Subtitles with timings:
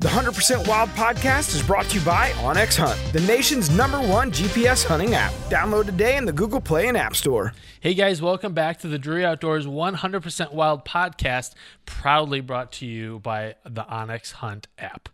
[0.00, 4.32] The 100% Wild podcast is brought to you by onX Hunt, the nation's number one
[4.32, 5.30] GPS hunting app.
[5.50, 7.52] Download today in the Google Play and App Store.
[7.80, 11.52] Hey guys, welcome back to the Drury Outdoors 100% Wild podcast,
[11.84, 15.10] proudly brought to you by the onX Hunt app.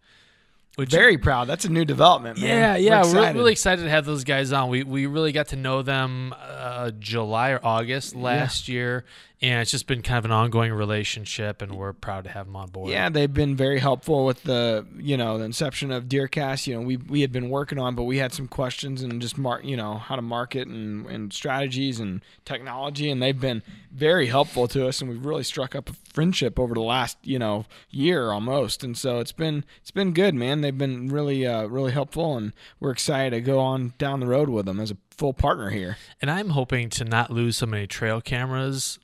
[0.77, 1.49] Which, Very proud.
[1.49, 2.39] That's a new development.
[2.39, 2.49] Man.
[2.49, 4.69] Yeah, yeah, we're, we're, really excited to have those guys on.
[4.69, 8.75] We we really got to know them uh, July or August last yeah.
[8.75, 9.05] year,
[9.43, 12.57] and it's just been kind of an ongoing relationship and we're proud to have them
[12.57, 12.91] on board.
[12.91, 16.67] Yeah they've been very helpful with the you know the inception of deercast.
[16.67, 19.37] You know we, we had been working on but we had some questions and just
[19.37, 24.27] mark you know how to market and, and strategies and technology and they've been very
[24.27, 27.67] helpful to us and we've really struck up a friendship over the last you know
[27.91, 28.83] year almost.
[28.83, 30.63] And so it's been it's been good man.
[30.63, 34.49] They've been really uh, really helpful and we're excited to go on down the road
[34.49, 35.97] with them as a full partner here.
[36.21, 38.99] And i'm hoping to not lose so many trail cameras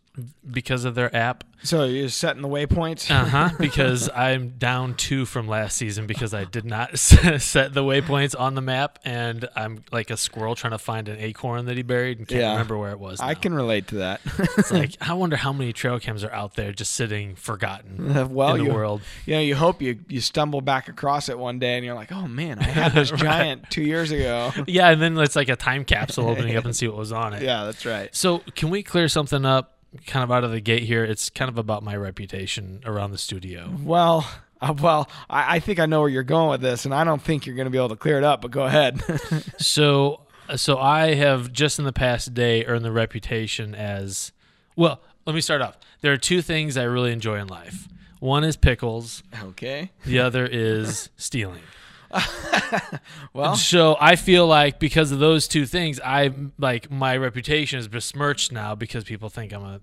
[0.51, 1.45] because of their app.
[1.63, 3.11] So you're setting the waypoints?
[3.11, 3.51] uh huh.
[3.59, 8.55] Because I'm down two from last season because I did not set the waypoints on
[8.55, 12.19] the map, and I'm like a squirrel trying to find an acorn that he buried
[12.19, 12.51] and can't yeah.
[12.53, 13.21] remember where it was.
[13.21, 13.29] Now.
[13.29, 14.21] I can relate to that.
[14.59, 18.55] it's like I wonder how many trail cams are out there just sitting forgotten well,
[18.55, 19.03] in the you, world.
[19.25, 22.13] You know, you hope you you stumble back across it one day and you're like,
[22.13, 23.21] oh man, I had this right.
[23.21, 24.53] giant two years ago.
[24.67, 27.35] Yeah, and then it's like a time capsule opening up and see what was on
[27.35, 27.43] it.
[27.43, 28.15] Yeah, that's right.
[28.15, 29.72] So can we clear something up?
[30.07, 33.19] Kind of out of the gate here, it's kind of about my reputation around the
[33.19, 33.73] studio.
[33.83, 34.29] Well,
[34.61, 37.21] uh, well, I, I, think I know where you're going with this, and I don't
[37.21, 38.43] think you're going to be able to clear it up.
[38.43, 39.03] But go ahead.
[39.59, 40.23] so,
[40.57, 44.33] so I have just in the past day earned the reputation as
[44.77, 45.01] well.
[45.27, 45.79] Let me start off.
[46.01, 47.87] There are two things I really enjoy in life.
[48.19, 49.23] One is pickles.
[49.43, 49.91] Okay.
[50.07, 51.63] The other is stealing.
[53.33, 57.89] well, so I feel like because of those two things, I like my reputation is
[57.89, 59.81] besmirched now because people think I'm a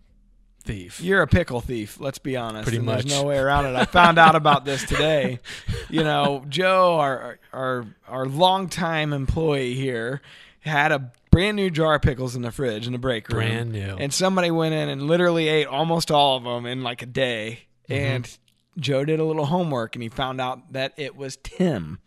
[0.64, 1.02] thief.
[1.02, 2.00] You're a pickle thief.
[2.00, 2.64] Let's be honest.
[2.64, 3.06] Pretty much.
[3.06, 3.76] There's no way around it.
[3.76, 5.40] I found out about this today.
[5.92, 10.22] You know, Joe, our our our longtime employee here,
[10.60, 13.40] had a brand new jar of pickles in the fridge in the break room.
[13.40, 13.96] Brand new.
[13.98, 17.62] And somebody went in and literally ate almost all of them in like a day.
[17.90, 17.94] Mm-hmm.
[17.94, 18.38] And
[18.78, 21.98] Joe did a little homework and he found out that it was Tim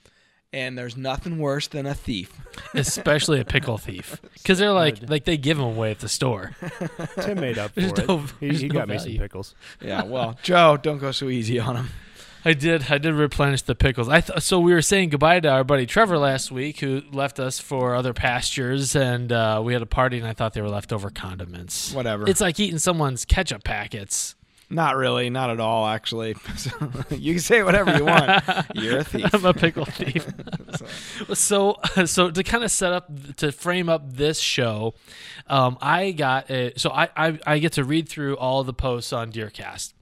[0.53, 2.33] and there's nothing worse than a thief,
[2.75, 6.53] especially a pickle thief, because they're like like they give them away at the store.
[7.21, 8.09] Tim made up for there's it.
[8.09, 9.09] No, he, he no got value.
[9.09, 9.55] me some pickles.
[9.81, 11.89] Yeah, well, Joe, don't go so easy on him.
[12.45, 12.91] I did.
[12.91, 14.09] I did replenish the pickles.
[14.09, 17.39] I th- so we were saying goodbye to our buddy Trevor last week, who left
[17.39, 20.69] us for other pastures, and uh, we had a party, and I thought they were
[20.69, 21.93] leftover condiments.
[21.95, 22.29] Whatever.
[22.29, 24.35] It's like eating someone's ketchup packets.
[24.73, 25.87] Not really, not at all.
[25.87, 26.35] Actually,
[27.11, 28.43] you can say whatever you want.
[28.75, 29.33] You're a thief.
[29.35, 30.27] I'm a pickle thief.
[31.35, 34.95] so, so to kind of set up to frame up this show,
[35.47, 39.13] um, I got a, so I, I I get to read through all the posts
[39.13, 39.93] on Deercast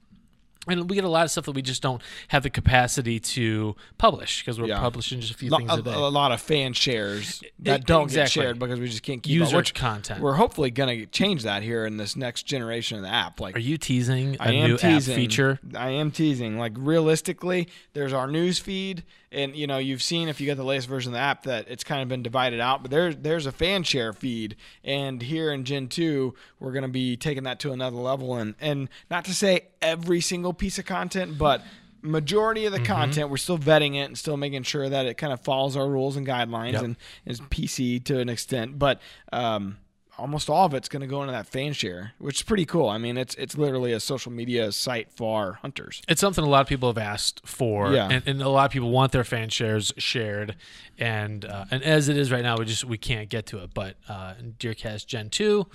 [0.67, 3.75] and we get a lot of stuff that we just don't have the capacity to
[3.97, 4.79] publish because we're yeah.
[4.79, 5.93] publishing just a few things a, a, day.
[5.93, 8.21] A lot of fan shares that it, don't exactly.
[8.21, 10.21] get shared because we just can't keep user content.
[10.21, 13.39] We're hopefully going to change that here in this next generation of the app.
[13.39, 15.59] Like, are you teasing a I am new teasing, app feature?
[15.75, 16.59] I am teasing.
[16.59, 20.63] Like, realistically, there's our news feed and you know you've seen if you get the
[20.63, 23.45] latest version of the app that it's kind of been divided out but there's there's
[23.45, 27.59] a fan share feed and here in gen 2 we're going to be taking that
[27.59, 31.61] to another level and and not to say every single piece of content but
[32.01, 32.87] majority of the mm-hmm.
[32.87, 35.87] content we're still vetting it and still making sure that it kind of follows our
[35.87, 36.83] rules and guidelines yep.
[36.83, 38.99] and is pc to an extent but
[39.31, 39.77] um
[40.21, 42.87] almost all of it's going to go into that fan share, which is pretty cool.
[42.87, 46.01] I mean, it's it's literally a social media site for hunters.
[46.07, 48.07] It's something a lot of people have asked for, yeah.
[48.09, 50.55] and, and a lot of people want their fan shares shared.
[50.99, 53.73] And uh, and as it is right now, we just we can't get to it.
[53.73, 55.65] But uh, Deercast Gen two,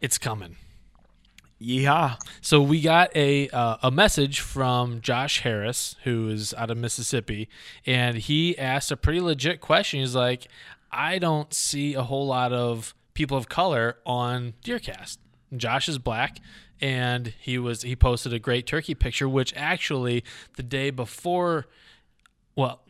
[0.00, 0.56] it's coming.
[1.62, 2.16] Yeah.
[2.40, 7.48] So we got a uh, a message from Josh Harris, who is out of Mississippi,
[7.86, 10.00] and he asked a pretty legit question.
[10.00, 10.48] He's like,
[10.90, 15.18] I don't see a whole lot of people of color on Deercast.
[15.56, 16.38] Josh is black
[16.80, 20.24] and he was he posted a great turkey picture which actually
[20.56, 21.66] the day before
[22.54, 22.80] well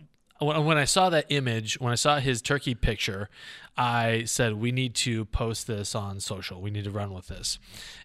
[0.40, 3.28] when I saw that image, when I saw his turkey picture,
[3.76, 6.62] I said we need to post this on social.
[6.62, 7.58] We need to run with this.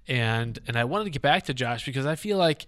[0.08, 2.66] And and I wanted to get back to Josh because I feel like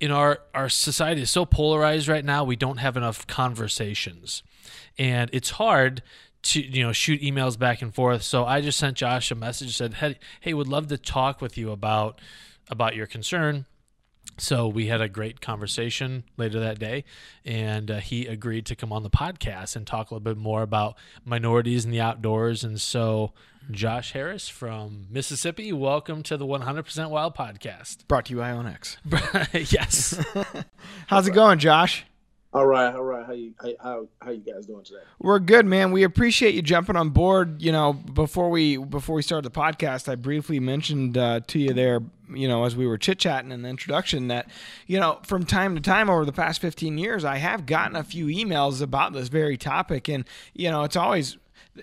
[0.00, 4.42] in our our society is so polarized right now, we don't have enough conversations.
[4.98, 6.02] And it's hard
[6.42, 8.22] to you know shoot emails back and forth.
[8.22, 11.56] So I just sent Josh a message said, "Hey, hey, would love to talk with
[11.56, 12.20] you about
[12.70, 13.66] about your concern."
[14.38, 17.04] So we had a great conversation later that day,
[17.44, 20.62] and uh, he agreed to come on the podcast and talk a little bit more
[20.62, 22.64] about minorities in the outdoors.
[22.64, 23.32] And so,
[23.70, 28.08] Josh Harris from Mississippi, welcome to the 100% Wild podcast.
[28.08, 28.96] Brought to you by OnX.
[29.72, 30.24] yes.
[31.08, 32.06] How's it going, Josh?
[32.54, 33.24] All right, all right.
[33.24, 35.00] How you how how you guys doing today?
[35.18, 35.90] We're good, man.
[35.90, 37.62] We appreciate you jumping on board.
[37.62, 41.72] You know, before we before we started the podcast, I briefly mentioned uh, to you
[41.72, 42.00] there,
[42.34, 44.50] you know, as we were chit chatting in the introduction, that
[44.86, 48.04] you know, from time to time over the past fifteen years, I have gotten a
[48.04, 51.38] few emails about this very topic, and you know, it's always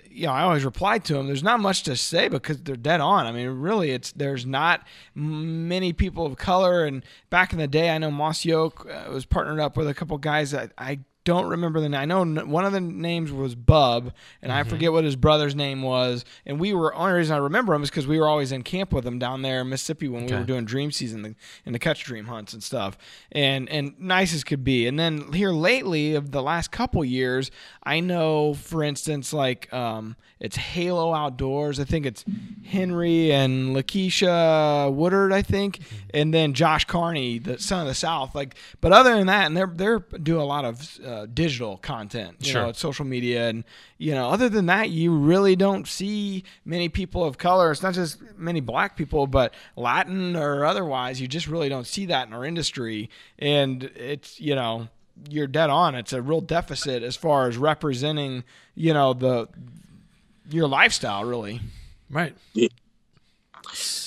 [0.08, 1.26] you know, I always reply to them.
[1.26, 3.26] There's not much to say because they're dead on.
[3.26, 6.84] I mean, really, it's there's not many people of color.
[6.84, 9.94] And back in the day, I know Mossy Oak uh, was partnered up with a
[9.94, 12.00] couple guys that I don't remember the name.
[12.00, 14.58] I know one of the names was Bub, and mm-hmm.
[14.58, 16.24] I forget what his brother's name was.
[16.46, 18.92] And we were only reason I remember him is because we were always in camp
[18.92, 20.34] with him down there in Mississippi when okay.
[20.34, 21.36] we were doing dream season
[21.66, 22.96] and the, catch dream hunts and stuff.
[23.32, 24.86] And and nice as could be.
[24.86, 27.50] And then here lately, of the last couple years,
[27.82, 31.78] I know, for instance, like um, it's Halo Outdoors.
[31.78, 32.24] I think it's
[32.64, 35.32] Henry and Lakeisha Woodard.
[35.32, 35.96] I think, mm-hmm.
[36.14, 38.34] and then Josh Carney, the son of the South.
[38.34, 42.36] Like, but other than that, and they're they're do a lot of uh, digital content,
[42.40, 42.62] you sure.
[42.62, 43.64] know, social media, and
[43.98, 47.70] you know, other than that, you really don't see many people of color.
[47.70, 51.20] It's not just many black people, but Latin or otherwise.
[51.20, 54.88] You just really don't see that in our industry, and it's you know,
[55.28, 55.94] you're dead on.
[55.94, 59.48] It's a real deficit as far as representing, you know, the
[60.48, 61.60] your lifestyle, really.
[62.10, 62.34] Right.
[62.54, 62.68] Yeah.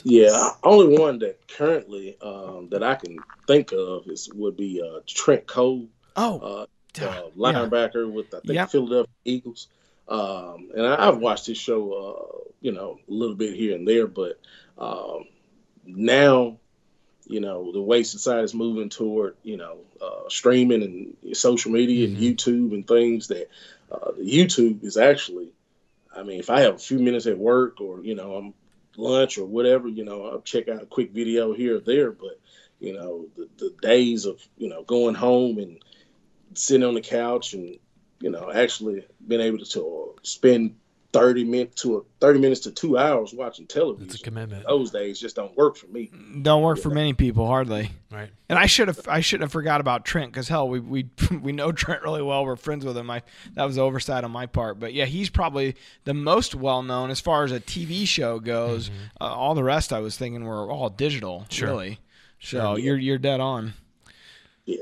[0.03, 3.17] Yeah, only one that currently um, that I can
[3.47, 5.87] think of is would be uh, Trent Cole.
[6.15, 6.65] Oh, uh,
[7.01, 8.13] uh, linebacker yeah.
[8.13, 8.69] with I think yep.
[8.69, 9.67] Philadelphia Eagles.
[10.07, 13.87] Um, and I, have watched his show, uh, you know, a little bit here and
[13.87, 14.37] there, but
[14.77, 15.25] um,
[15.85, 16.57] now,
[17.25, 22.07] you know, the way society is moving toward, you know, uh, streaming and social media
[22.07, 22.17] mm-hmm.
[22.17, 23.49] and YouTube and things that
[23.91, 25.49] uh, YouTube is actually,
[26.15, 28.53] I mean, if I have a few minutes at work or you know I'm
[28.97, 32.39] lunch or whatever, you know, I'll check out a quick video here or there, but
[32.79, 35.79] you know, the, the days of you know going home and
[36.55, 37.77] sitting on the couch and
[38.19, 40.75] you know actually being able to, to spend
[41.13, 44.09] 30 minutes to a 30 minutes to two hours watching television.
[44.09, 44.65] It's a commitment.
[44.65, 46.11] Those days just don't work for me.
[46.41, 47.91] Don't work for many people, hardly.
[48.11, 48.29] Right.
[48.49, 51.09] And I should have I shouldn't have forgot about Trent because hell, we we
[51.41, 52.43] we know Trent really well.
[52.43, 53.09] We're friends with him.
[53.11, 53.21] I
[53.53, 57.19] that was oversight on my part, but yeah, he's probably the most well known as
[57.19, 58.89] far as a TV show goes.
[58.89, 59.03] Mm-hmm.
[59.21, 61.69] Uh, all the rest, I was thinking, were all digital, sure.
[61.69, 61.99] really.
[62.39, 62.77] So sure.
[62.79, 63.73] you're you're dead on.
[64.65, 64.77] Yeah.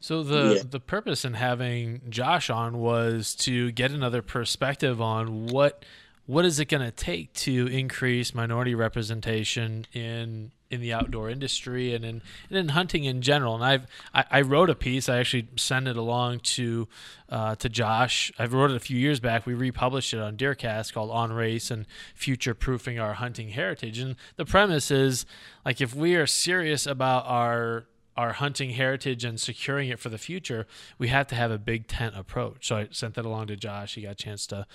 [0.00, 0.62] So the yeah.
[0.68, 5.84] the purpose in having Josh on was to get another perspective on what
[6.26, 11.94] what is it going to take to increase minority representation in in the outdoor industry
[11.94, 13.54] and in and in hunting in general.
[13.54, 15.08] And I've I, I wrote a piece.
[15.08, 16.88] I actually sent it along to
[17.28, 18.32] uh, to Josh.
[18.38, 19.46] I wrote it a few years back.
[19.46, 24.16] We republished it on DeerCast called "On Race and Future Proofing Our Hunting Heritage." And
[24.36, 25.26] the premise is
[25.64, 30.18] like if we are serious about our our hunting heritage and securing it for the
[30.18, 30.66] future,
[30.98, 32.68] we have to have a big tent approach.
[32.68, 33.94] So I sent that along to Josh.
[33.94, 34.66] He got a chance to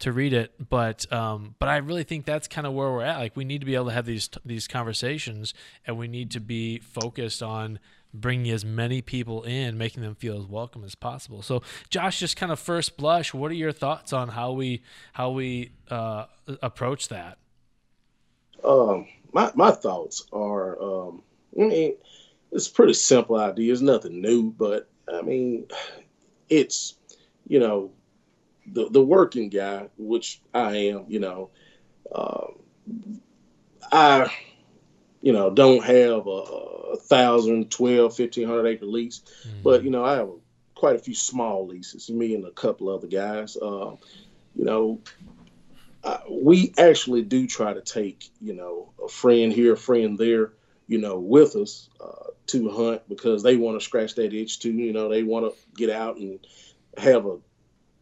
[0.00, 3.18] to read it, but um, but I really think that's kind of where we're at.
[3.18, 5.54] Like we need to be able to have these these conversations,
[5.86, 7.78] and we need to be focused on
[8.12, 11.42] bringing as many people in, making them feel as welcome as possible.
[11.42, 15.30] So, Josh, just kind of first blush, what are your thoughts on how we how
[15.30, 16.24] we uh,
[16.62, 17.38] approach that?
[18.64, 21.22] Um, my my thoughts are, um,
[21.58, 21.94] I mean,
[22.52, 23.72] it's a pretty simple idea.
[23.72, 25.66] It's nothing new, but I mean,
[26.48, 26.94] it's
[27.46, 27.90] you know,
[28.66, 31.04] the the working guy, which I am.
[31.08, 31.50] You know,
[32.14, 33.20] um,
[33.90, 34.32] I
[35.20, 39.62] you know don't have a, a thousand, twelve, fifteen hundred acre lease, mm-hmm.
[39.62, 40.30] but you know I have
[40.74, 42.08] quite a few small leases.
[42.10, 43.56] Me and a couple other guys.
[43.56, 43.96] Uh,
[44.54, 45.00] you know,
[46.04, 50.52] uh, we actually do try to take you know a friend here, a friend there,
[50.86, 51.88] you know, with us.
[52.00, 54.72] Uh, to hunt because they want to scratch that itch too.
[54.72, 56.40] You know, they want to get out and
[56.96, 57.38] have a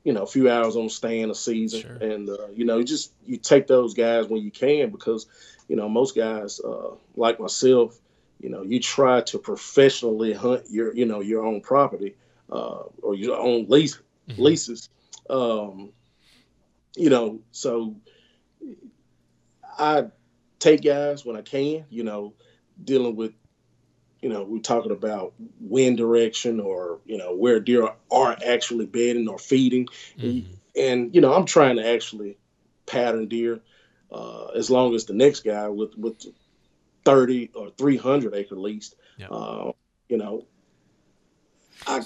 [0.05, 1.97] you know a few hours on stand a season, sure.
[1.97, 5.27] and uh, you know, just you take those guys when you can because
[5.69, 7.99] you know most guys uh, like myself,
[8.41, 12.15] you know, you try to professionally hunt your you know your own property
[12.51, 13.99] uh, or your own lease
[14.29, 14.43] mm-hmm.
[14.43, 14.89] leases.
[15.29, 15.91] Um,
[16.97, 17.97] you know, so
[19.79, 20.07] I
[20.61, 21.85] take guys when I can.
[21.91, 22.35] You know,
[22.83, 23.33] dealing with
[24.27, 29.29] you know, we're talking about wind direction or, you know, where deer are actually bedding
[29.29, 29.87] or feeding.
[30.19, 30.53] Mm-hmm.
[30.75, 32.37] And, you know, I'm trying to actually
[32.87, 33.61] pattern deer
[34.11, 36.27] uh, as long as the next guy with, with
[37.05, 39.29] 30 or 300 acre lease, yep.
[39.31, 39.71] uh,
[40.09, 40.45] you know,
[41.87, 42.03] I,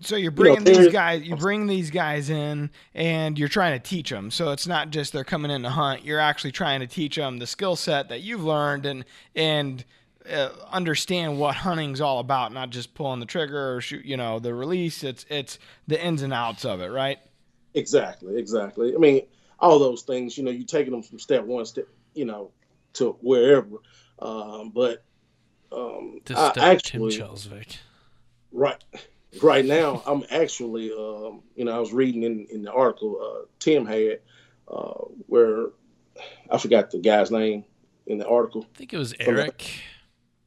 [0.00, 3.80] so you're bringing you know, these guys, you bring these guys in, and you're trying
[3.80, 4.30] to teach them.
[4.30, 6.04] So it's not just they're coming in to hunt.
[6.04, 9.82] You're actually trying to teach them the skill set that you've learned, and and
[10.30, 14.38] uh, understand what hunting's all about, not just pulling the trigger or shoot, you know,
[14.38, 15.04] the release.
[15.04, 17.18] It's it's the ins and outs of it, right?
[17.74, 18.94] Exactly, exactly.
[18.94, 19.26] I mean,
[19.58, 20.38] all those things.
[20.38, 22.50] You know, you taking them from step one, step, you know,
[22.94, 23.76] to wherever.
[24.18, 25.04] Um, but
[25.72, 27.20] um, I actually,
[28.52, 28.82] right,
[29.42, 33.46] right now, I'm actually, um, you know, I was reading in, in the article uh,
[33.58, 34.20] Tim had
[34.68, 34.92] uh,
[35.26, 35.66] where
[36.48, 37.64] I forgot the guy's name
[38.06, 38.66] in the article.
[38.74, 39.82] I think it was Eric.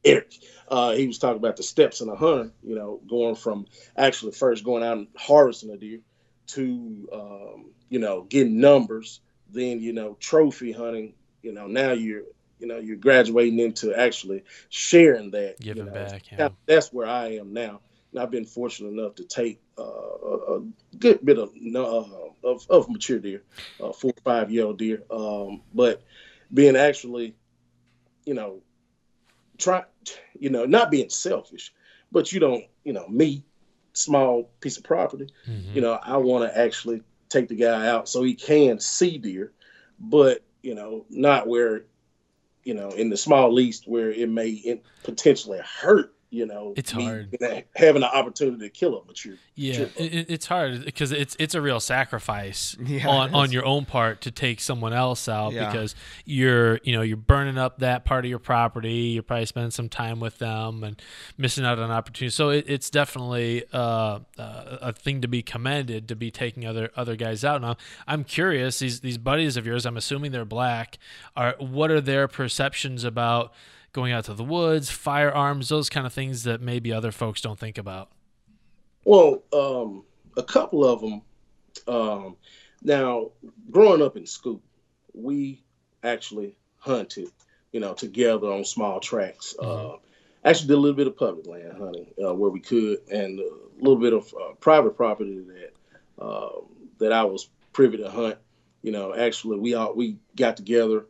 [0.04, 0.34] Eric.
[0.68, 4.32] Uh, he was talking about the steps in a hunt, you know, going from actually
[4.32, 6.00] first going out and harvesting a deer
[6.48, 12.22] to, um, you know, getting numbers, then, you know, trophy hunting, you know, now you're,
[12.58, 15.58] you know, you're graduating into actually sharing that.
[15.60, 15.94] Giving you know.
[15.94, 16.30] back.
[16.30, 16.48] Yeah.
[16.66, 17.80] That's where I am now.
[18.12, 20.62] And I've been fortunate enough to take uh, a,
[20.98, 22.04] good bit of, uh,
[22.42, 23.42] of, of mature deer,
[23.82, 25.02] uh, four or five year old deer.
[25.10, 26.02] Um, but
[26.52, 27.34] being actually,
[28.24, 28.60] you know,
[29.58, 29.84] try,
[30.38, 31.72] you know, not being selfish,
[32.10, 33.44] but you don't, you know, me,
[33.92, 35.74] small piece of property, mm-hmm.
[35.74, 39.52] you know, I want to actually take the guy out so he can see deer,
[39.98, 41.84] but you know, not where,
[42.64, 47.34] you know, in the small least where it may potentially hurt you know, it's hard
[47.74, 49.34] having the opportunity to kill a mature.
[49.54, 53.86] Yeah, it, it's hard because it's it's a real sacrifice yeah, on, on your own
[53.86, 55.66] part to take someone else out yeah.
[55.66, 55.94] because
[56.26, 58.92] you're you know you're burning up that part of your property.
[58.92, 61.00] You're probably spending some time with them and
[61.38, 62.34] missing out on opportunities.
[62.34, 66.90] So it, it's definitely uh, uh, a thing to be commended to be taking other
[66.94, 67.62] other guys out.
[67.62, 69.86] Now I'm curious these these buddies of yours.
[69.86, 70.98] I'm assuming they're black.
[71.34, 73.54] Are what are their perceptions about?
[73.98, 77.58] Going out to the woods, firearms, those kind of things that maybe other folks don't
[77.58, 78.08] think about?
[79.04, 80.04] Well, um,
[80.36, 81.22] a couple of them.
[81.88, 82.36] Um,
[82.80, 83.32] now,
[83.72, 84.62] growing up in school,
[85.14, 85.64] we
[86.04, 87.28] actually hunted,
[87.72, 89.56] you know, together on small tracks.
[89.58, 89.94] Mm-hmm.
[89.94, 89.96] Uh,
[90.44, 93.50] actually, did a little bit of public land hunting uh, where we could, and a
[93.80, 96.66] little bit of uh, private property that um,
[96.98, 98.36] that I was privy to hunt.
[98.82, 101.06] You know, actually, we all we got together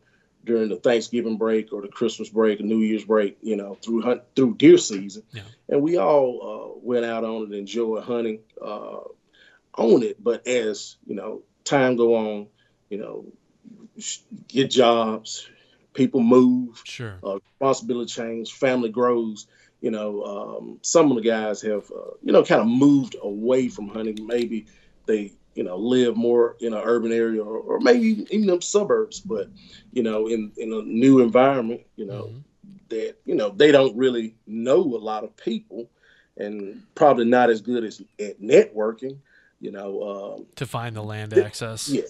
[0.49, 4.03] during the Thanksgiving break or the Christmas break or New Year's break, you know, through
[4.03, 5.23] hunt through deer season.
[5.33, 5.43] Yeah.
[5.69, 9.01] And we all uh, went out on it, and enjoyed hunting, uh,
[9.77, 10.23] on it.
[10.23, 12.47] But as you know, time go on,
[12.89, 13.27] you know,
[14.49, 15.49] get jobs,
[15.93, 19.47] people move, sure, uh, responsibility change, family grows.
[19.81, 23.69] You know, um, some of the guys have, uh, you know, kind of moved away
[23.69, 24.27] from hunting.
[24.27, 24.67] Maybe
[25.07, 29.19] they you know live more in an urban area or, or maybe even them suburbs
[29.19, 29.49] but
[29.91, 32.39] you know in in a new environment you know mm-hmm.
[32.91, 35.91] that you know they don't really know a lot of people
[36.37, 39.19] and probably not as good as at networking
[39.59, 41.89] you know um, to find the land access.
[41.89, 42.03] Yeah.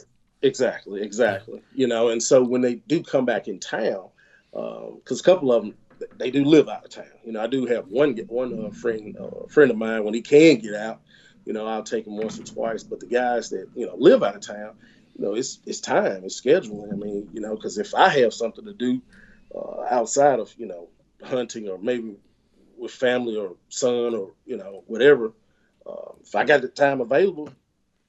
[0.43, 1.55] Exactly exactly.
[1.55, 1.81] Yeah.
[1.81, 4.11] you know and so when they do come back in town
[4.53, 5.75] because um, a couple of them
[6.19, 7.17] they do live out of town.
[7.25, 10.21] You know i do have one one uh, friend uh, friend of mine when he
[10.21, 11.01] can get out
[11.49, 12.83] you know, I'll take them once or twice.
[12.83, 14.75] But the guys that you know live out of town,
[15.17, 16.93] you know, it's it's time, it's scheduling.
[16.93, 19.01] I mean, you know, because if I have something to do
[19.55, 20.89] uh, outside of you know
[21.25, 22.17] hunting or maybe
[22.77, 25.33] with family or son or you know whatever,
[25.87, 27.49] uh, if I got the time available,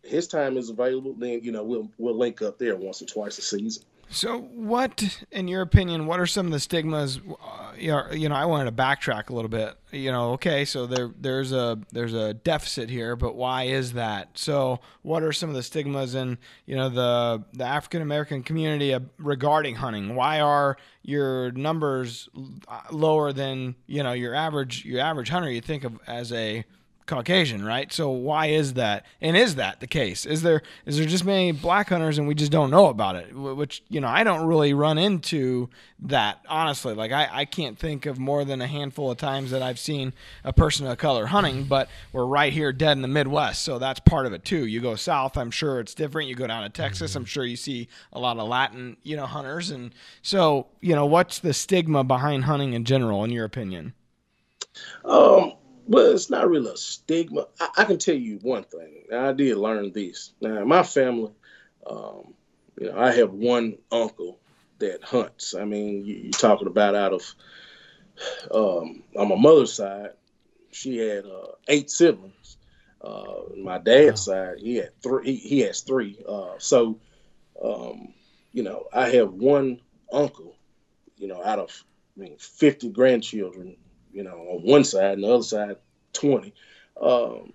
[0.03, 3.37] his time is available, then you know we'll we'll link up there once or twice
[3.37, 3.83] a season.
[4.11, 7.19] So, what, in your opinion, what are some of the stigmas?
[7.19, 9.75] Uh, you, know, you know, I wanted to backtrack a little bit.
[9.91, 14.29] You know, okay, so there, there's a there's a deficit here, but why is that?
[14.33, 18.97] So, what are some of the stigmas in you know the the African American community
[19.19, 20.15] regarding hunting?
[20.15, 22.29] Why are your numbers
[22.91, 25.51] lower than you know your average your average hunter?
[25.51, 26.65] You think of as a
[27.09, 27.91] Caucasian, right?
[27.91, 29.03] So why is that?
[29.19, 30.27] And is that the case?
[30.27, 33.35] Is there is there just many black hunters and we just don't know about it?
[33.35, 35.69] Which you know I don't really run into
[36.01, 36.93] that honestly.
[36.93, 40.13] Like I, I can't think of more than a handful of times that I've seen
[40.43, 41.63] a person of color hunting.
[41.63, 44.67] But we're right here, dead in the Midwest, so that's part of it too.
[44.67, 46.29] You go south, I'm sure it's different.
[46.29, 49.25] You go down to Texas, I'm sure you see a lot of Latin you know
[49.25, 53.93] hunters, and so you know what's the stigma behind hunting in general, in your opinion?
[55.03, 55.53] Um
[55.89, 57.47] well, it's not really a stigma.
[57.59, 59.05] I, I, can tell you one thing.
[59.11, 60.31] I did learn this.
[60.39, 61.31] Now, my family,
[61.89, 62.35] um,
[62.79, 64.37] you know, I have one uncle
[64.77, 65.55] that hunts.
[65.55, 67.35] I mean, you, are talking about out of
[68.53, 70.11] um, on my mother's side,
[70.69, 72.57] she had uh, eight siblings.
[73.01, 75.25] Uh, my dad's side, he had three.
[75.25, 76.19] He, he has three.
[76.27, 76.99] Uh, so,
[77.63, 78.13] um,
[78.53, 79.81] you know, I have one
[80.13, 80.55] uncle.
[81.17, 81.83] You know, out of
[82.15, 83.75] I mean, fifty grandchildren
[84.13, 85.77] you know, on one side, and the other side,
[86.13, 86.53] 20.
[87.01, 87.53] Um,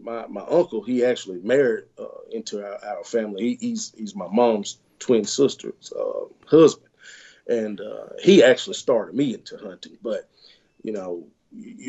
[0.00, 3.56] my my uncle, he actually married uh, into our, our family.
[3.60, 6.90] He, he's he's my mom's twin sister's uh, husband,
[7.46, 9.96] and uh, he actually started me into hunting.
[10.02, 10.28] But
[10.82, 11.26] you know,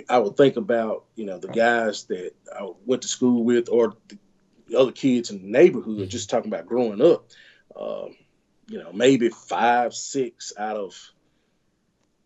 [0.09, 3.95] I would think about you know the guys that I went to school with, or
[4.67, 6.09] the other kids in the neighborhood, mm-hmm.
[6.09, 7.25] just talking about growing up.
[7.75, 8.15] Um,
[8.67, 11.13] you know, maybe five, six out of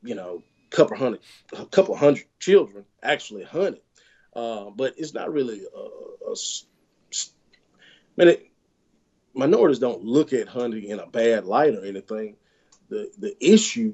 [0.04, 1.22] you know, couple hundred,
[1.54, 3.82] a couple hundred children actually hunted.
[4.36, 5.80] Uh, but it's not really a,
[6.30, 6.36] a, I
[8.18, 8.52] mean, it,
[9.34, 12.36] minorities don't look at hunting in a bad light or anything.
[12.90, 13.94] The the issue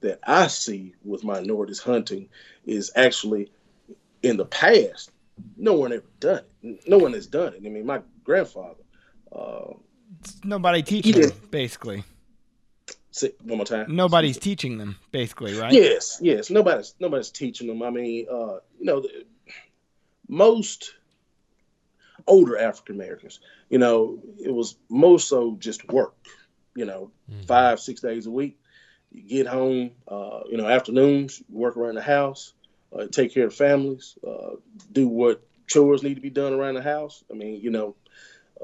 [0.00, 2.28] that I see with minorities hunting
[2.64, 3.50] is actually
[4.22, 5.10] in the past,
[5.56, 6.88] no one ever done it.
[6.88, 7.62] No one has done it.
[7.64, 8.82] I mean, my grandfather.
[9.30, 9.74] Uh,
[10.44, 12.04] nobody teaching them, basically.
[13.12, 13.94] Say one more time.
[13.94, 15.72] Nobody's teaching them, basically, right?
[15.72, 16.48] Yes, yes.
[16.48, 17.82] Nobody's nobody's teaching them.
[17.82, 19.04] I mean, uh, you know,
[20.28, 20.94] most
[22.26, 26.14] older African Americans, you know, it was most so just work.
[26.76, 27.42] You know, mm-hmm.
[27.42, 28.58] five six days a week.
[29.10, 32.52] You get home, uh, you know, afternoons, work around the house,
[32.96, 34.54] uh, take care of families, uh,
[34.92, 37.24] do what chores need to be done around the house.
[37.28, 37.96] I mean, you know,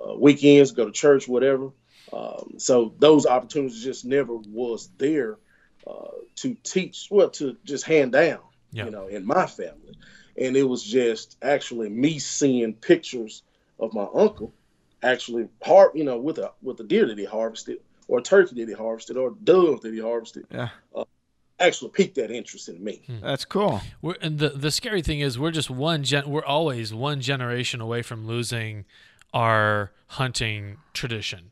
[0.01, 1.71] uh, weekends, go to church, whatever.
[2.13, 5.39] Um, so those opportunities just never was there
[5.87, 8.41] uh, to teach, well, to just hand down,
[8.73, 8.85] yeah.
[8.85, 9.97] you know, in my family.
[10.39, 13.43] And it was just actually me seeing pictures
[13.79, 14.53] of my uncle
[15.03, 18.57] actually har- you know, with a with a deer that he harvested, or a turkey
[18.57, 20.47] that he harvested, or a dove that he harvested.
[20.51, 20.69] Yeah.
[20.95, 21.05] Uh,
[21.59, 23.03] actually piqued that interest in me.
[23.07, 23.21] Hmm.
[23.21, 23.81] That's cool.
[24.03, 26.29] We're, and the the scary thing is we're just one gen.
[26.29, 28.85] We're always one generation away from losing
[29.33, 31.51] our hunting tradition.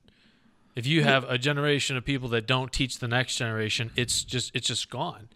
[0.74, 4.54] If you have a generation of people that don't teach the next generation, it's just
[4.54, 5.28] it's just gone.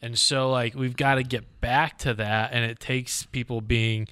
[0.00, 4.08] And so like we've got to get back to that and it takes people being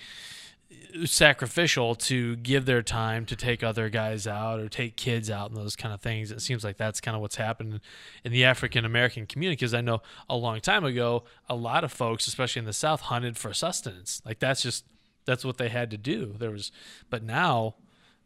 [1.04, 5.56] sacrificial to give their time to take other guys out or take kids out and
[5.58, 6.30] those kind of things.
[6.30, 7.80] It seems like that's kind of what's happened
[8.24, 11.92] in the African American community because I know a long time ago a lot of
[11.92, 14.22] folks, especially in the South, hunted for sustenance.
[14.24, 14.84] Like that's just
[15.24, 16.34] that's what they had to do.
[16.38, 16.72] There was,
[17.08, 17.76] but now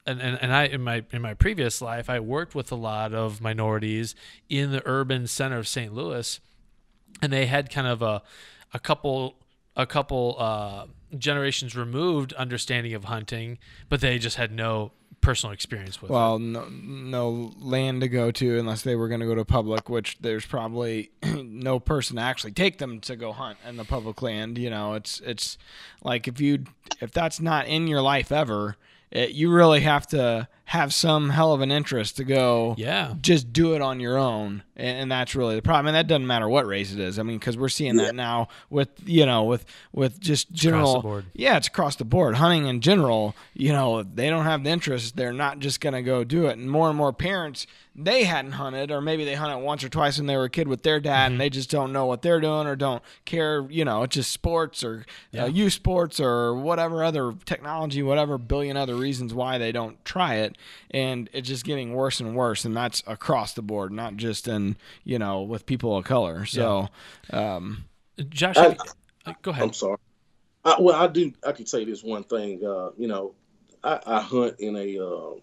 [0.07, 3.15] and, and, and I in my in my previous life I worked with a lot
[3.15, 4.15] of minorities
[4.49, 5.93] in the urban center of St.
[5.95, 6.41] Louis,
[7.23, 8.23] and they had kind of a
[8.73, 9.37] a couple
[9.77, 10.87] a couple uh,
[11.17, 16.41] generations removed understanding of hunting, but they just had no personal experience with well, it.
[16.41, 20.19] no, no land to go to unless they were going to go to public, which
[20.21, 24.59] there's probably no person to actually take them to go hunt in the public land.
[24.59, 25.57] You know, it's it's
[26.03, 26.65] like if you
[27.01, 28.77] if that's not in your life ever,
[29.15, 33.15] it, you really have to have some hell of an interest to go yeah.
[33.21, 35.87] just do it on your own and, and that's really the problem.
[35.87, 37.19] And that doesn't matter what race it is.
[37.19, 41.57] I mean because we're seeing that now with you know with with just general yeah
[41.57, 42.35] it's across the board.
[42.37, 45.17] Hunting in general you know they don't have the interest.
[45.17, 46.59] They're not just going to go do it.
[46.59, 50.19] And more and more parents they hadn't hunted, or maybe they hunted once or twice
[50.19, 51.33] when they were a kid with their dad, mm-hmm.
[51.33, 53.65] and they just don't know what they're doing or don't care.
[53.71, 55.45] You know, it's just sports or uh, yeah.
[55.45, 60.37] uh, youth sports or whatever other technology, whatever billion other reasons why they don't try
[60.37, 60.59] it,
[60.91, 64.77] and it's just getting worse and worse, and that's across the board, not just in
[65.05, 66.45] you know with people of color.
[66.47, 66.89] So,
[67.33, 67.57] yeah.
[67.57, 67.85] um,
[68.29, 68.77] Josh, I,
[69.27, 69.65] uh, go ahead.
[69.65, 69.99] I'm sorry.
[70.65, 71.33] I, well, I do.
[71.47, 72.65] I could say this one thing.
[72.65, 73.35] Uh, you know,
[73.83, 75.39] I, I hunt in a uh,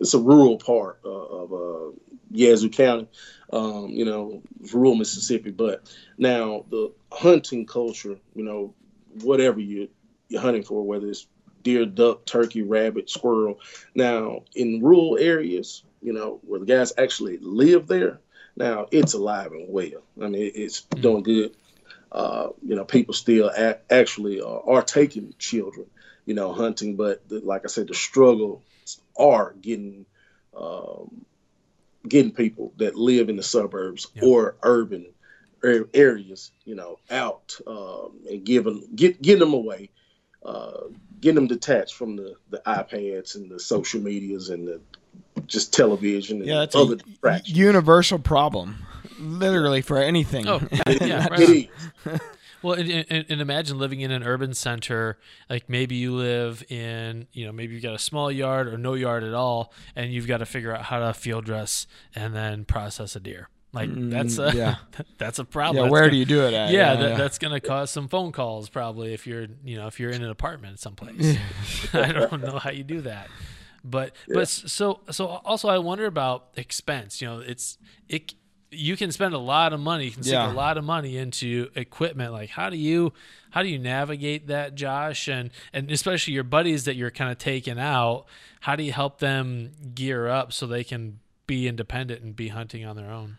[0.00, 1.96] it's a rural part uh, of uh,
[2.30, 3.06] Yazoo County,
[3.52, 5.50] um, you know, rural Mississippi.
[5.50, 8.74] But now the hunting culture, you know,
[9.22, 9.88] whatever you
[10.28, 11.26] you're hunting for, whether it's
[11.62, 13.60] deer, duck, turkey, rabbit, squirrel.
[13.94, 18.18] Now in rural areas, you know, where the guys actually live there,
[18.56, 20.02] now it's alive and well.
[20.20, 21.02] I mean, it's mm-hmm.
[21.02, 21.56] doing good.
[22.10, 25.86] Uh, you know, people still a- actually uh, are taking children,
[26.26, 26.96] you know, hunting.
[26.96, 28.62] But the, like I said, the struggle
[29.16, 30.04] are getting
[30.54, 31.24] um,
[32.06, 35.06] getting people that live in the suburbs or urban
[35.94, 39.90] areas, you know, out um, and giving get getting them away,
[40.44, 40.82] uh,
[41.22, 44.80] getting them detached from the the iPads and the social medias and the
[45.46, 48.84] just television and yeah, that's other a universal problem,
[49.18, 50.46] literally for anything.
[50.46, 50.60] Oh,
[51.00, 51.70] yeah, right.
[52.62, 55.18] Well, and, and, and, imagine living in an urban center.
[55.50, 58.94] Like maybe you live in, you know, maybe you've got a small yard or no
[58.94, 62.64] yard at all, and you've got to figure out how to field dress and then
[62.64, 63.48] process a deer.
[63.72, 64.76] Like mm, that's a yeah.
[65.18, 65.86] that's a problem.
[65.86, 66.70] Yeah, where do you do it at?
[66.70, 67.16] Yeah, yeah, that, yeah.
[67.16, 70.22] that's going to cause some phone calls probably if you're you know if you're in
[70.22, 71.38] an apartment someplace.
[71.94, 73.28] I don't know how you do that,
[73.82, 77.22] but but so so also I wonder about expense.
[77.22, 78.34] You know, it's it
[78.70, 81.70] you can spend a lot of money, you can sink a lot of money into
[81.74, 82.32] equipment.
[82.32, 83.14] Like how do you
[83.52, 85.28] how do you navigate that, Josh?
[85.28, 88.26] And and especially your buddies that you're kind of taking out,
[88.60, 92.84] how do you help them gear up so they can be independent and be hunting
[92.84, 93.38] on their own?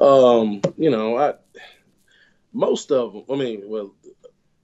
[0.00, 1.34] Um, you know, I
[2.52, 3.24] most of them.
[3.30, 3.94] I mean, well,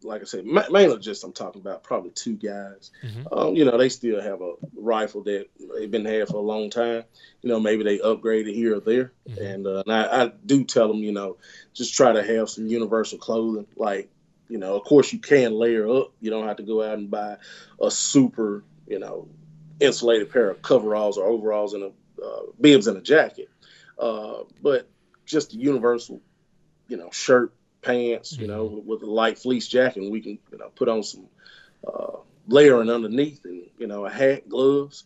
[0.05, 2.91] like I said, mainly just I'm talking about probably two guys.
[3.03, 3.33] Mm-hmm.
[3.33, 6.71] Um, you know, they still have a rifle that they've been had for a long
[6.71, 7.05] time.
[7.43, 9.43] You know, maybe they upgraded here or there, mm-hmm.
[9.43, 11.39] and, uh, and I, I, do tell them, you know,
[11.73, 13.67] just try to have some universal clothing.
[13.77, 14.11] Like,
[14.49, 16.13] you know, of course you can layer up.
[16.21, 17.39] You don't have to go out and buy
[17.81, 19.29] a super, you know,
[19.81, 23.51] insulated pair of coveralls or overalls and a uh, bibs and a jacket.
[23.99, 24.89] Uh, but
[25.25, 26.21] just a universal,
[26.89, 27.53] you know, shirt,
[27.83, 28.89] pants, you know, mm-hmm.
[28.89, 31.27] with a light fleece jacket, and we can, you know, put on some
[31.87, 32.17] uh,
[32.49, 35.05] layering underneath, and you know, a hat, gloves,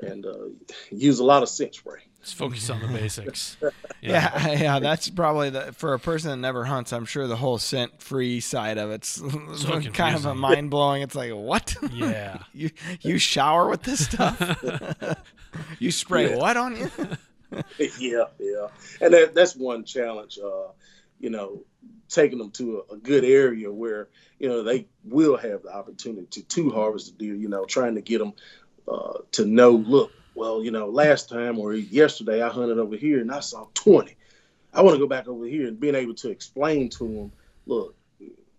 [0.00, 0.48] and uh,
[0.90, 2.00] use a lot of scent spray.
[2.26, 3.56] Let's focus on the basics.
[3.60, 3.70] Yeah.
[4.00, 6.92] yeah, yeah, that's probably the for a person that never hunts.
[6.92, 9.10] I'm sure the whole scent free side of it's
[9.56, 11.02] so kind of a mind blowing.
[11.02, 11.76] It's like what?
[11.92, 12.70] Yeah, you
[13.00, 15.16] you shower with this stuff?
[15.78, 16.36] you spray yeah.
[16.36, 16.90] what on you?
[17.98, 18.68] yeah, yeah,
[19.00, 20.38] and that, that's one challenge.
[20.38, 20.68] Uh,
[21.18, 21.62] you know,
[22.08, 26.26] taking them to a, a, good area where you know they will have the opportunity
[26.26, 27.34] to, to harvest the deer.
[27.34, 28.34] You know, trying to get them
[28.88, 33.20] uh, to know, look, well, you know, last time or yesterday I hunted over here
[33.20, 34.14] and I saw 20.
[34.72, 37.32] I want to go back over here and being able to explain to them,
[37.66, 37.94] look,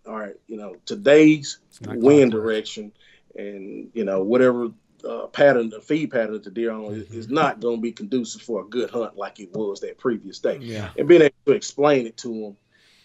[0.06, 2.92] all right, you know, today's wind direction
[3.36, 4.68] and you know whatever
[5.04, 7.18] uh, pattern, the feed pattern to deer on mm-hmm.
[7.18, 10.38] is not going to be conducive for a good hunt like it was that previous
[10.38, 10.58] day.
[10.60, 10.90] Yeah.
[10.98, 12.56] And being able to explain it to them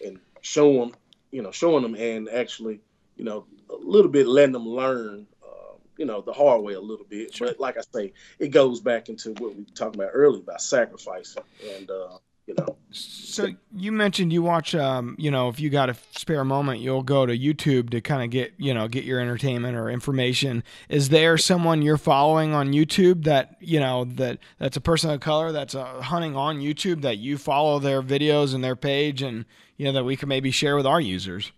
[0.04, 0.94] and show them,
[1.30, 2.80] you know, showing them and actually,
[3.16, 6.80] you know, a little bit letting them learn, uh, you know, the hard way a
[6.80, 7.34] little bit.
[7.34, 7.48] Sure.
[7.48, 11.42] But like I say, it goes back into what we talking about earlier about sacrificing
[11.76, 12.76] and, uh, you know.
[12.90, 17.02] So you mentioned you watch, um, you know, if you got a spare moment, you'll
[17.02, 20.62] go to YouTube to kind of get, you know, get your entertainment or information.
[20.88, 25.20] Is there someone you're following on YouTube that, you know, that that's a person of
[25.20, 29.44] color that's uh, hunting on YouTube that you follow their videos and their page and,
[29.76, 31.50] you know, that we can maybe share with our users?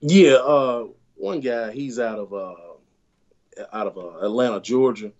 [0.00, 2.54] Yeah, uh, one guy, he's out of uh,
[3.72, 5.12] out of uh, Atlanta, Georgia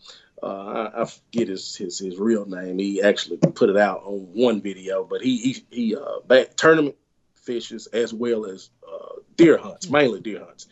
[0.44, 2.78] uh, I, I, forget his, his his real name.
[2.78, 6.96] He actually put it out on one video, but he he, he uh, back tournament
[7.34, 10.66] fishes as well as uh, deer hunts, mainly deer hunts,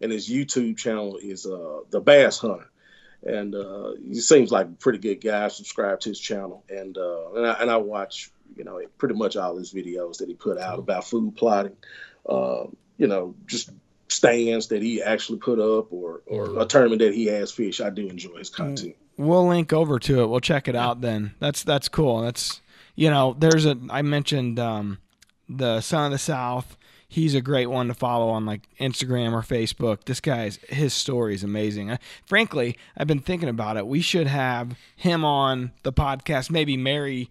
[0.00, 2.70] and his YouTube channel is uh, the Bass Hunter,
[3.22, 5.44] and uh, he seems like a pretty good guy.
[5.44, 9.14] I subscribe to his channel, and uh, and I, and I watch you know pretty
[9.14, 11.76] much all his videos that he put out about food plotting,
[12.26, 12.64] uh,
[12.96, 13.70] you know just
[14.10, 17.82] stands that he actually put up or or a tournament that he has fish.
[17.82, 20.26] I do enjoy his content we'll link over to it.
[20.28, 21.34] We'll check it out then.
[21.40, 22.22] That's that's cool.
[22.22, 22.62] That's
[22.94, 24.98] you know, there's a I mentioned um,
[25.48, 26.76] the Son of the South.
[27.10, 30.04] He's a great one to follow on like Instagram or Facebook.
[30.04, 31.90] This guy's his story is amazing.
[31.90, 33.86] I, frankly, I've been thinking about it.
[33.86, 36.50] We should have him on the podcast.
[36.50, 37.28] Maybe marry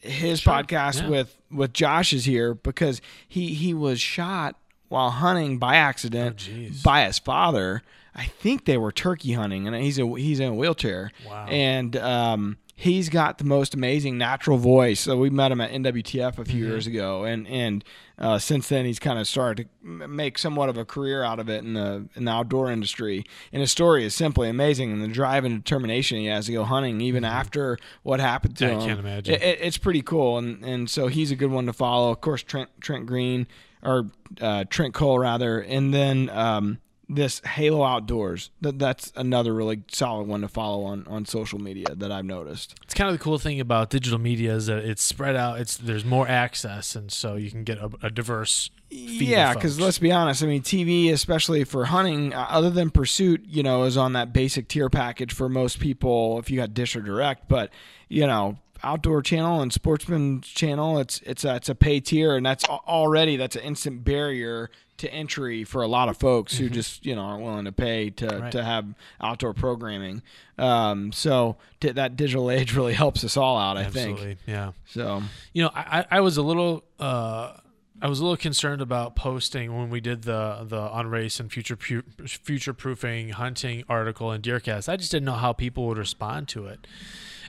[0.00, 0.52] his sure.
[0.52, 1.08] podcast yeah.
[1.08, 4.56] with with Josh is here because he he was shot
[4.90, 7.82] while hunting by accident oh, by his father
[8.14, 11.12] I think they were turkey hunting, and he's a he's in a wheelchair.
[11.26, 11.46] Wow.
[11.46, 15.00] And um, he's got the most amazing natural voice.
[15.00, 16.70] So we met him at NWTF a few mm-hmm.
[16.70, 17.84] years ago, and and
[18.18, 21.48] uh, since then he's kind of started to make somewhat of a career out of
[21.48, 23.24] it in the in the outdoor industry.
[23.52, 26.64] And his story is simply amazing, and the drive and determination he has to go
[26.64, 27.32] hunting even mm-hmm.
[27.32, 28.80] after what happened to yeah, him.
[28.80, 29.34] I can't imagine.
[29.34, 32.10] It, it, it's pretty cool, and and so he's a good one to follow.
[32.10, 33.46] Of course, Trent Trent Green
[33.82, 34.06] or
[34.40, 36.28] uh, Trent Cole rather, and then.
[36.30, 36.78] Um,
[37.10, 38.50] this Halo Outdoors.
[38.60, 42.76] That that's another really solid one to follow on on social media that I've noticed.
[42.84, 45.60] It's kind of the cool thing about digital media is that it's spread out.
[45.60, 48.70] It's there's more access, and so you can get a, a diverse.
[48.90, 50.42] yeah, because let's be honest.
[50.42, 54.32] I mean, TV, especially for hunting, uh, other than Pursuit, you know, is on that
[54.32, 57.48] basic tier package for most people if you got Dish or Direct.
[57.48, 57.70] But
[58.08, 62.44] you know, outdoor channel and sportsman channel it's it's a, it's a pay tier and
[62.44, 66.74] that's already that's an instant barrier to entry for a lot of folks who mm-hmm.
[66.74, 68.52] just you know aren't willing to pay to right.
[68.52, 68.86] to have
[69.20, 70.22] outdoor programming.
[70.58, 73.78] Um, so t- that digital age really helps us all out.
[73.78, 74.24] I Absolutely.
[74.24, 74.38] think.
[74.46, 74.72] Yeah.
[74.86, 75.22] So
[75.54, 76.84] you know, I I was a little.
[76.98, 77.54] Uh,
[78.02, 81.52] I was a little concerned about posting when we did the the on race and
[81.52, 84.88] future future proofing hunting article in Deercast.
[84.88, 86.86] I just didn't know how people would respond to it.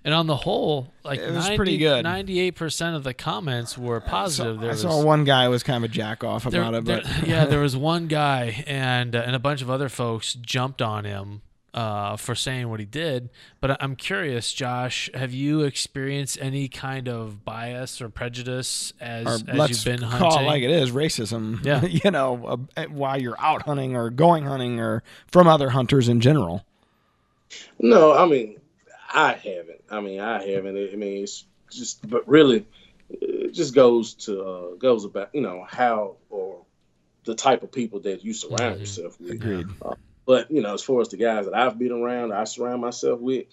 [0.04, 2.04] And on the whole, like it was 90, pretty good.
[2.04, 4.58] Ninety-eight percent of the comments were positive.
[4.58, 6.98] I saw, there I saw one guy was kind of a jack off about there,
[6.98, 10.34] it, but yeah, there was one guy and uh, and a bunch of other folks
[10.34, 13.30] jumped on him uh, for saying what he did.
[13.60, 19.52] But I'm curious, Josh, have you experienced any kind of bias or prejudice as, or
[19.52, 20.30] as you've been hunting?
[20.30, 21.64] Call it like it is racism.
[21.72, 26.10] Yeah, you know, uh, while you're out hunting or going hunting or from other hunters
[26.10, 26.66] in general.
[27.80, 28.61] No, I mean
[29.12, 29.84] I haven't.
[29.90, 30.78] I mean, I haven't.
[30.78, 32.66] I mean, it's just, but really,
[33.10, 36.66] it just goes to uh, goes about you know how or
[37.26, 38.80] the type of people that you surround mm-hmm.
[38.82, 39.32] yourself with.
[39.32, 39.68] Agreed.
[39.82, 39.96] Uh,
[40.26, 43.20] but you know, as far as the guys that I've been around, I surround myself
[43.20, 43.48] with,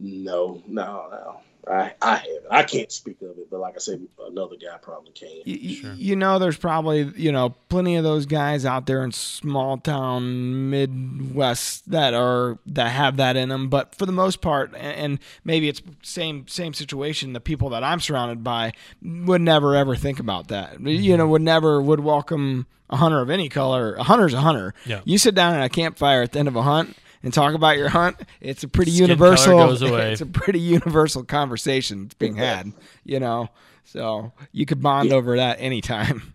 [0.00, 1.40] no, no, no.
[1.68, 2.46] I, I haven't.
[2.50, 5.30] I can't speak of it, but like I said, another guy probably can.
[5.44, 5.94] You, sure.
[5.94, 10.70] you know, there's probably you know plenty of those guys out there in small town
[10.70, 13.68] Midwest that are that have that in them.
[13.68, 17.32] But for the most part, and maybe it's same same situation.
[17.32, 18.72] The people that I'm surrounded by
[19.02, 20.74] would never ever think about that.
[20.74, 20.86] Mm-hmm.
[20.88, 23.94] You know, would never would welcome a hunter of any color.
[23.94, 24.74] A hunter's a hunter.
[24.84, 25.00] Yeah.
[25.04, 27.78] You sit down at a campfire at the end of a hunt and talk about
[27.78, 29.72] your hunt, it's a pretty Skin universal.
[29.94, 32.72] It's a pretty universal conversation that's being had.
[33.02, 33.48] You know,
[33.84, 35.16] so you could bond yeah.
[35.16, 36.34] over that anytime.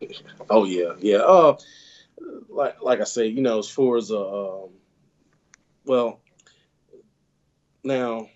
[0.50, 1.16] Oh yeah, yeah.
[1.16, 1.56] Uh,
[2.50, 4.68] like like I say, you know, as far as uh, um,
[5.86, 6.20] well,
[7.82, 8.28] now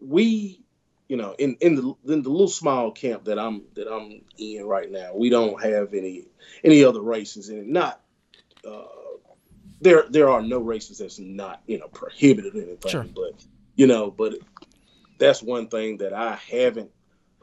[0.00, 0.60] we,
[1.08, 4.64] you know, in in the in the little small camp that I'm that I'm in
[4.66, 6.26] right now, we don't have any
[6.62, 7.66] any other races in it.
[7.66, 8.00] Not.
[8.64, 8.84] Uh,
[9.82, 12.90] there there are no races that's not you know prohibited or anything.
[12.90, 13.04] Sure.
[13.14, 13.44] But
[13.76, 14.34] you know, but
[15.18, 16.90] that's one thing that I haven't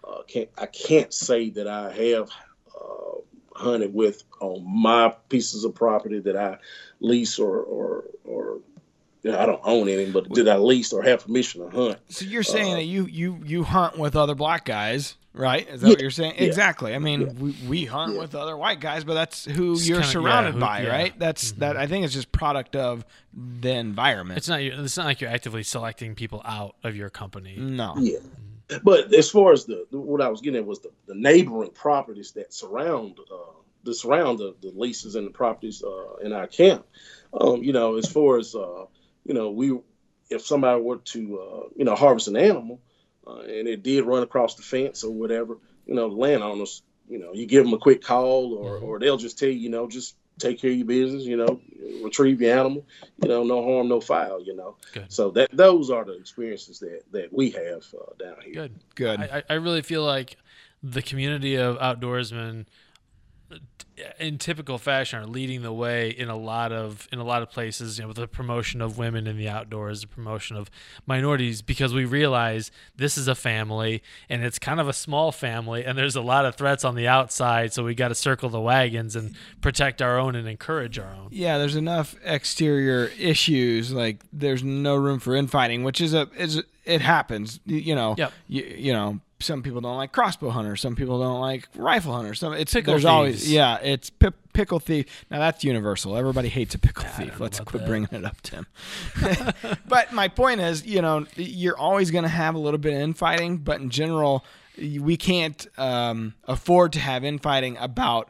[0.03, 2.29] uh, can't I can't say that I have
[2.75, 3.19] uh,
[3.55, 6.57] hunted with on my pieces of property that I
[6.99, 8.59] lease or or or
[9.25, 11.99] I don't own any, but did I lease or have permission to hunt?
[12.09, 15.67] So you're saying uh, that you you you hunt with other black guys right?
[15.69, 16.35] Is that yeah, what you're saying?
[16.37, 16.45] Yeah.
[16.45, 16.93] Exactly.
[16.93, 17.27] I mean, yeah.
[17.33, 20.59] we, we hunt with other white guys, but that's who it's you're kinda, surrounded who,
[20.59, 21.17] by, right?
[21.17, 21.61] That's mm-hmm.
[21.61, 21.77] that.
[21.77, 24.37] I think it's just product of the environment.
[24.37, 24.61] It's not.
[24.61, 27.55] It's not like you're actively selecting people out of your company.
[27.57, 27.95] No.
[27.97, 28.19] Yeah.
[28.83, 32.33] But as far as the what I was getting at was the, the neighboring properties
[32.33, 33.53] that surround uh,
[33.83, 36.85] the surround the, the leases and the properties uh, in our camp.
[37.33, 38.85] Um, you know, as far as uh,
[39.29, 39.79] you know, we
[40.31, 42.81] if somebody were to uh, you know harvest an animal,
[43.25, 47.19] uh, and it did run across the fence or whatever, you know, the landowners, you
[47.19, 48.85] know, you give them a quick call or, mm-hmm.
[48.85, 51.61] or they'll just tell you, you know, just take care of your business, you know,
[52.03, 52.87] retrieve your animal,
[53.21, 54.77] you know, no harm, no foul, you know.
[54.93, 55.11] Good.
[55.13, 58.53] So that those are the experiences that that we have uh, down here.
[58.53, 59.19] Good, good.
[59.19, 60.37] I, I really feel like
[60.81, 62.65] the community of outdoorsmen
[64.19, 67.49] in typical fashion are leading the way in a lot of in a lot of
[67.49, 70.69] places you know with the promotion of women in the outdoors the promotion of
[71.05, 75.83] minorities because we realize this is a family and it's kind of a small family
[75.83, 78.61] and there's a lot of threats on the outside so we got to circle the
[78.61, 84.23] wagons and protect our own and encourage our own yeah there's enough exterior issues like
[84.31, 88.31] there's no room for infighting which is a is it happens you know yep.
[88.47, 90.81] you, you know some people don't like crossbow hunters.
[90.81, 92.39] Some people don't like rifle hunters.
[92.39, 93.05] Some it's pickle there's thieves.
[93.05, 93.77] always yeah.
[93.81, 95.25] It's p- pickle thief.
[95.31, 96.17] Now that's universal.
[96.17, 97.39] Everybody hates a pickle thief.
[97.39, 97.87] Let's quit that.
[97.87, 98.67] bringing it up, Tim.
[99.87, 102.99] but my point is, you know, you're always going to have a little bit of
[102.99, 104.43] infighting, but in general,
[104.77, 108.29] we can't um, afford to have infighting about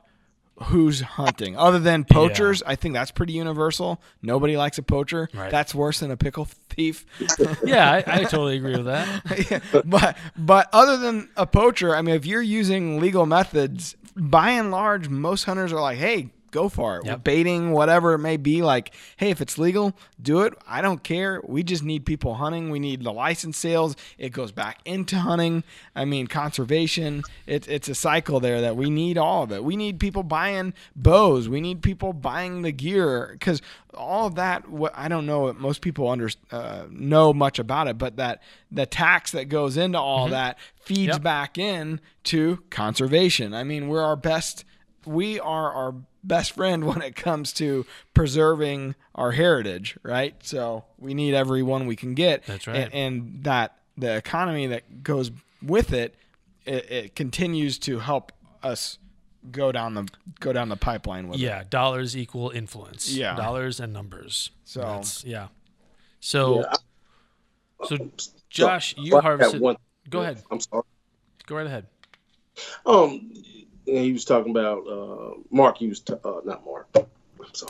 [0.63, 1.57] who's hunting.
[1.57, 2.71] Other than poachers, yeah.
[2.71, 4.01] I think that's pretty universal.
[4.21, 5.29] Nobody likes a poacher.
[5.33, 5.51] Right.
[5.51, 7.05] That's worse than a pickle thief.
[7.63, 9.51] yeah, I, I, totally agree with that.
[9.51, 14.51] yeah, but but other than a poacher, I mean, if you're using legal methods, by
[14.51, 17.05] and large, most hunters are like, "Hey, go for it.
[17.05, 17.23] Yep.
[17.23, 18.61] Baiting, whatever it may be.
[18.61, 20.53] Like, hey, if it's legal, do it.
[20.67, 21.41] I don't care.
[21.45, 22.69] We just need people hunting.
[22.69, 23.95] We need the license sales.
[24.17, 25.63] It goes back into hunting.
[25.95, 27.23] I mean, conservation.
[27.45, 29.63] It's it's a cycle there that we need all of it.
[29.63, 31.49] We need people buying bows.
[31.49, 33.61] We need people buying the gear because
[33.93, 34.69] all of that.
[34.69, 35.51] What I don't know.
[35.53, 39.99] Most people under uh, know much about it, but that the tax that goes into
[39.99, 40.33] all mm-hmm.
[40.33, 41.21] that feeds yep.
[41.21, 43.53] back in to conservation.
[43.53, 44.65] I mean, we're our best
[45.05, 50.35] we are our best friend when it comes to preserving our heritage, right?
[50.43, 52.45] So we need every one we can get.
[52.45, 52.75] That's right.
[52.77, 55.31] And, and that the economy that goes
[55.61, 56.15] with it,
[56.65, 58.31] it, it, continues to help
[58.63, 58.97] us
[59.51, 60.07] go down the
[60.39, 61.69] go down the pipeline with yeah, it.
[61.69, 63.11] dollars equal influence.
[63.11, 64.51] Yeah, dollars and numbers.
[64.65, 65.47] So That's, yeah.
[66.19, 66.73] So yeah.
[67.85, 68.09] so
[68.49, 69.61] Josh, you harvested.
[69.61, 69.77] One,
[70.09, 70.41] go ahead.
[70.51, 70.83] I'm sorry.
[71.45, 71.87] Go right ahead.
[72.85, 73.31] Um,
[73.89, 75.77] and he was talking about uh, Mark.
[75.77, 76.87] He was t- uh, not Mark.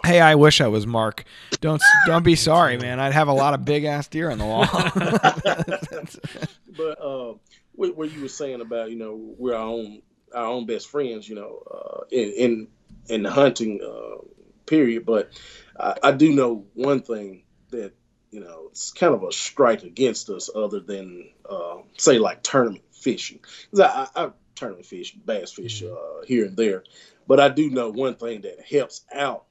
[0.03, 1.23] Hey, I wish I was Mark.
[1.61, 2.99] Don't don't be sorry, man.
[2.99, 4.65] I'd have a lot of big ass deer on the wall.
[6.77, 7.33] but uh,
[7.73, 10.01] what, what, you were saying about you know we're our own
[10.33, 12.67] our own best friends, you know, uh, in in
[13.07, 14.21] in the hunting uh,
[14.65, 15.05] period.
[15.05, 15.31] But
[15.79, 17.93] I, I do know one thing that
[18.31, 22.83] you know it's kind of a strike against us, other than uh, say like tournament
[22.91, 23.39] fishing.
[23.77, 25.93] I, I, tournament fish, bass fish mm-hmm.
[25.93, 26.83] uh, here and there.
[27.27, 29.45] But I do know one thing that helps out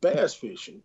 [0.00, 0.82] bass fishing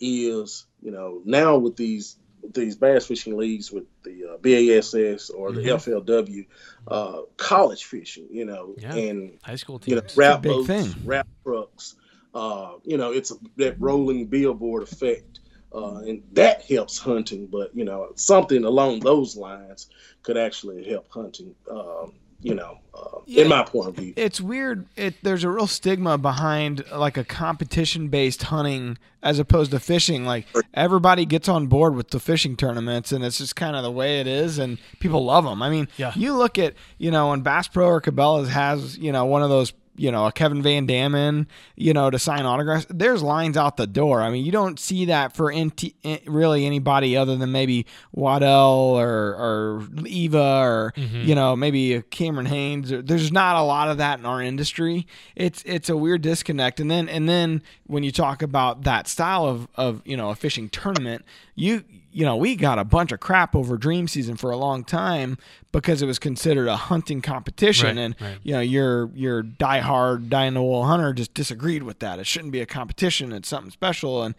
[0.00, 2.16] is, you know, now with these
[2.54, 5.90] these bass fishing leagues with the uh, BASS or the mm-hmm.
[5.90, 6.46] FLW,
[6.88, 8.94] uh, college fishing, you know, yeah.
[8.94, 9.88] and high school teams.
[9.88, 10.94] You know, wrap boats, thing.
[11.04, 11.96] wrap trucks.
[12.34, 15.40] Uh, you know, it's a, that rolling billboard effect,
[15.74, 17.46] uh, and that helps hunting.
[17.46, 19.88] But you know, something along those lines
[20.22, 21.54] could actually help hunting.
[21.70, 24.12] Um, you know, uh, yeah, in my point of view.
[24.16, 24.86] It's weird.
[24.96, 30.24] It there's a real stigma behind like a competition based hunting as opposed to fishing.
[30.24, 33.90] Like everybody gets on board with the fishing tournaments, and it's just kind of the
[33.90, 35.62] way it is, and people love them.
[35.62, 36.12] I mean, yeah.
[36.16, 39.50] you look at you know when Bass Pro or Cabela's has you know one of
[39.50, 42.86] those you know, a Kevin Van Dam you know, to sign autographs.
[42.88, 44.22] There's lines out the door.
[44.22, 45.92] I mean, you don't see that for NT,
[46.26, 51.20] really anybody other than maybe Waddell or, or Eva or, mm-hmm.
[51.22, 52.88] you know, maybe Cameron Hanes.
[52.88, 55.06] There's not a lot of that in our industry.
[55.36, 56.80] It's, it's a weird disconnect.
[56.80, 60.34] And then, and then when you talk about that style of, of, you know, a
[60.34, 64.50] fishing tournament, you, you know, we got a bunch of crap over dream season for
[64.50, 65.38] a long time
[65.70, 67.96] because it was considered a hunting competition.
[67.96, 68.38] Right, and, right.
[68.42, 72.18] you know, your, your diehard dyno hunter just disagreed with that.
[72.18, 73.32] It shouldn't be a competition.
[73.32, 74.24] It's something special.
[74.24, 74.34] And,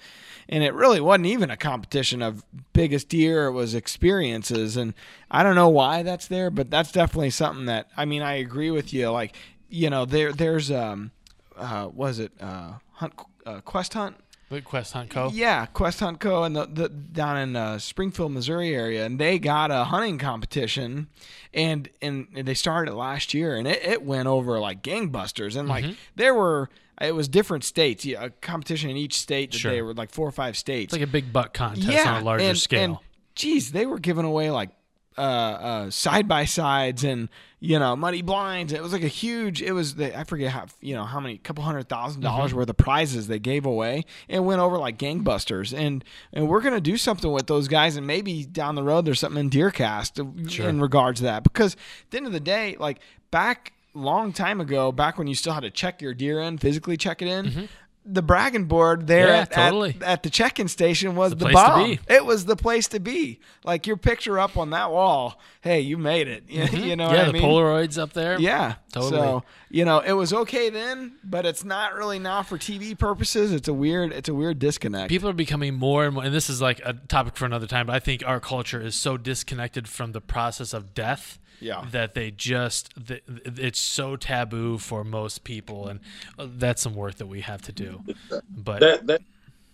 [0.49, 3.47] and it really wasn't even a competition of biggest deer.
[3.47, 4.75] It was experiences.
[4.75, 4.93] And
[5.29, 8.71] I don't know why that's there, but that's definitely something that, I mean, I agree
[8.71, 9.09] with you.
[9.11, 9.35] Like,
[9.69, 11.11] you know, there, there's, um,
[11.55, 13.13] uh, was it, uh, hunt,
[13.45, 14.17] uh, quest hunt?
[14.59, 15.29] Quest Hunt Co.
[15.33, 16.43] Yeah, Quest Hunt Co.
[16.43, 21.07] and the, the down in uh, Springfield, Missouri area, and they got a hunting competition,
[21.53, 25.69] and and they started it last year, and it, it went over like gangbusters, and
[25.69, 25.93] like mm-hmm.
[26.15, 29.51] there were it was different states, yeah, a competition in each state.
[29.51, 29.71] That sure.
[29.71, 30.93] They were like four or five states.
[30.93, 32.83] It's like a big buck contest yeah, on a larger and, scale.
[32.83, 32.97] And,
[33.35, 34.69] geez, they were giving away like
[35.17, 38.73] side by sides and you know muddy blinds.
[38.73, 39.61] It was like a huge.
[39.61, 42.59] It was the I forget how you know how many couple hundred thousand dollars mm-hmm.
[42.59, 45.77] worth of prizes they gave away and went over like gangbusters.
[45.77, 49.19] And and we're gonna do something with those guys and maybe down the road there's
[49.19, 50.69] something in Deercast sure.
[50.69, 52.99] in regards to that because at the end of the day, like
[53.31, 56.97] back long time ago, back when you still had to check your deer in, physically
[56.97, 57.45] check it in.
[57.45, 57.65] Mm-hmm
[58.03, 59.91] the bragging board there yeah, at, totally.
[60.01, 61.99] at, at, the check-in station was the, the bomb.
[62.07, 63.39] It was the place to be.
[63.63, 65.39] Like your picture up on that wall.
[65.61, 66.43] Hey, you made it.
[66.61, 66.83] Mm-hmm.
[66.83, 67.41] you know yeah, the mean?
[67.41, 68.39] Polaroids up there.
[68.39, 69.11] Yeah, totally.
[69.11, 73.51] So you know it was okay then, but it's not really now for TV purposes.
[73.51, 74.11] It's a weird.
[74.11, 75.09] It's a weird disconnect.
[75.09, 77.87] People are becoming more and more, and this is like a topic for another time.
[77.87, 81.85] But I think our culture is so disconnected from the process of death yeah.
[81.91, 82.93] that they just
[83.27, 85.99] it's so taboo for most people and
[86.37, 88.01] uh, that's some work that we have to do
[88.49, 89.21] but that that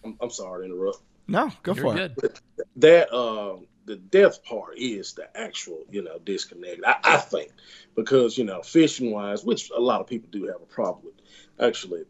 [0.04, 2.16] i'm, I'm sorry to interrupt no go You're for good.
[2.24, 2.40] it
[2.76, 7.52] that uh the death part is the actual you know disconnect I, I think
[7.96, 11.66] because you know fishing wise which a lot of people do have a problem with
[11.66, 12.04] actually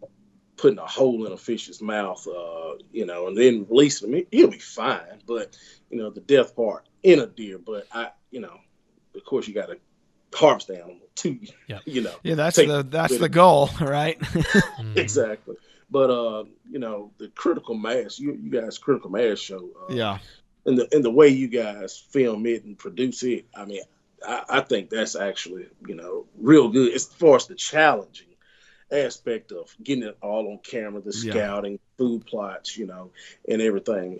[0.57, 4.49] putting a hole in a fish's mouth, uh, you know, and then releasing him, he'll
[4.49, 5.21] be fine.
[5.25, 5.57] But
[5.89, 7.59] you know, the death part in a deer.
[7.59, 8.59] But I, you know,
[9.17, 9.77] of course, you got to
[10.33, 11.39] harvest the animal too.
[11.67, 11.79] Yeah.
[11.85, 12.15] You know.
[12.23, 14.19] Yeah, that's the that's the goal, right?
[14.77, 14.97] Mm-hmm.
[14.97, 15.55] exactly.
[15.89, 19.69] But uh, you know, the critical mass, you you guys critical mass show.
[19.89, 20.19] Uh, yeah.
[20.65, 23.81] And the and the way you guys film it and produce it, I mean,
[24.25, 28.27] I, I think that's actually you know real good as far as the challenging
[28.91, 31.77] aspect of getting it all on camera, the scouting, yeah.
[31.97, 33.11] food plots, you know,
[33.47, 34.17] and everything.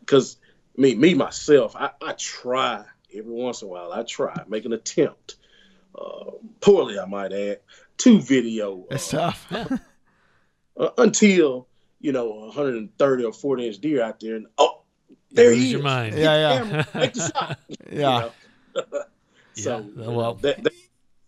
[0.00, 4.34] Because uh, me, me myself, I, I try every once in a while I try,
[4.48, 5.36] make an attempt,
[5.94, 7.60] uh, poorly I might add,
[7.98, 8.86] to video.
[8.90, 9.52] It's uh, tough.
[10.76, 11.68] uh, until
[12.00, 14.82] you know 130 or 40 inch deer out there, and oh,
[15.30, 15.72] there he is.
[15.72, 16.16] Your mind.
[16.16, 16.84] Yeah, yeah.
[16.94, 17.58] make the shot.
[17.92, 18.28] yeah.
[19.54, 20.08] so yeah.
[20.08, 20.34] well.
[20.34, 20.72] That, that,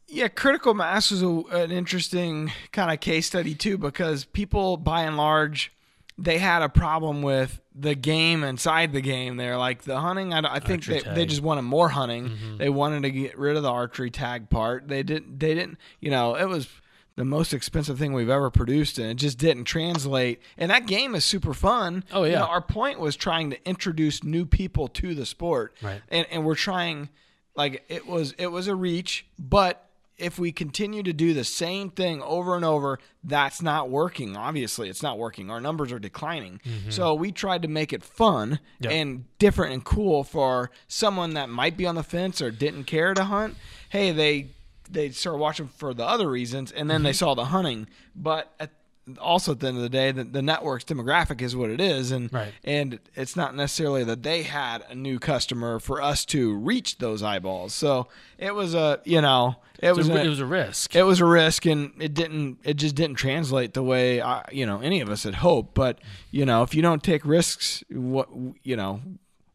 [0.08, 5.04] yeah, critical mass is a, an interesting kind of case study too, because people, by
[5.04, 5.72] and large,
[6.18, 9.56] they had a problem with the game inside the game there.
[9.56, 12.28] Like the hunting, I, I think they, they just wanted more hunting.
[12.28, 12.56] Mm-hmm.
[12.58, 14.88] They wanted to get rid of the archery tag part.
[14.88, 15.38] They didn't.
[15.38, 15.78] They didn't.
[16.00, 16.68] You know, it was
[17.16, 20.40] the most expensive thing we've ever produced, and it just didn't translate.
[20.56, 22.04] And that game is super fun.
[22.12, 22.30] Oh yeah.
[22.30, 26.02] You know, our point was trying to introduce new people to the sport, right?
[26.08, 27.08] And and we're trying,
[27.56, 31.90] like it was it was a reach, but if we continue to do the same
[31.90, 34.36] thing over and over, that's not working.
[34.36, 35.50] Obviously, it's not working.
[35.50, 36.60] Our numbers are declining.
[36.64, 36.90] Mm-hmm.
[36.90, 38.92] So we tried to make it fun yep.
[38.92, 43.14] and different and cool for someone that might be on the fence or didn't care
[43.14, 43.56] to hunt.
[43.88, 44.48] Hey, they
[44.90, 47.04] they started watching for the other reasons, and then mm-hmm.
[47.04, 47.88] they saw the hunting.
[48.14, 48.70] But at
[49.18, 52.12] also at the end of the day, the, the network's demographic is what it is,
[52.12, 52.52] and right.
[52.64, 57.22] and it's not necessarily that they had a new customer for us to reach those
[57.22, 57.74] eyeballs.
[57.74, 60.94] So it was a you know it was a, a, it was a risk.
[60.94, 64.66] It was a risk, and it didn't it just didn't translate the way I, you
[64.66, 65.74] know any of us had hoped.
[65.74, 65.98] But
[66.30, 68.28] you know if you don't take risks, what
[68.62, 69.00] you know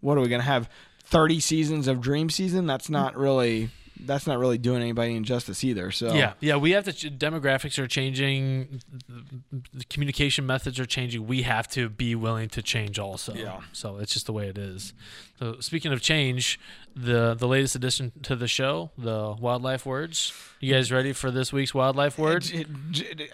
[0.01, 0.69] what are we gonna have?
[1.03, 2.67] Thirty seasons of dream season?
[2.67, 3.69] That's not really
[4.01, 5.91] that's not really doing anybody injustice either.
[5.91, 6.91] So yeah, yeah, we have to.
[7.09, 8.81] Demographics are changing,
[9.73, 11.27] the communication methods are changing.
[11.27, 13.33] We have to be willing to change also.
[13.33, 13.61] Yeah.
[13.73, 14.93] So it's just the way it is.
[15.39, 16.59] So speaking of change,
[16.95, 20.33] the the latest addition to the show, the wildlife words.
[20.59, 22.51] You guys ready for this week's wildlife words?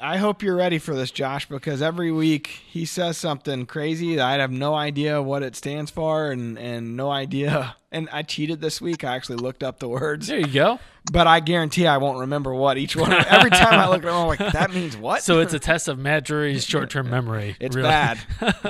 [0.01, 4.26] I hope you're ready for this, Josh, because every week he says something crazy that
[4.26, 7.78] I have no idea what it stands for and and no idea.
[7.91, 9.03] And I cheated this week.
[9.03, 10.28] I actually looked up the words.
[10.28, 10.80] There you go.
[11.12, 13.12] But I guarantee I won't remember what each one.
[13.12, 15.22] Every time I look at them, I'm like, that means what?
[15.22, 17.58] So it's a test of Matt Drury's short-term memory.
[17.64, 17.89] It's really.
[17.89, 18.20] bad.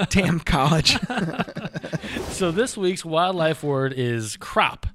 [0.09, 0.97] Damn college.
[2.29, 4.88] so this week's wildlife word is crop.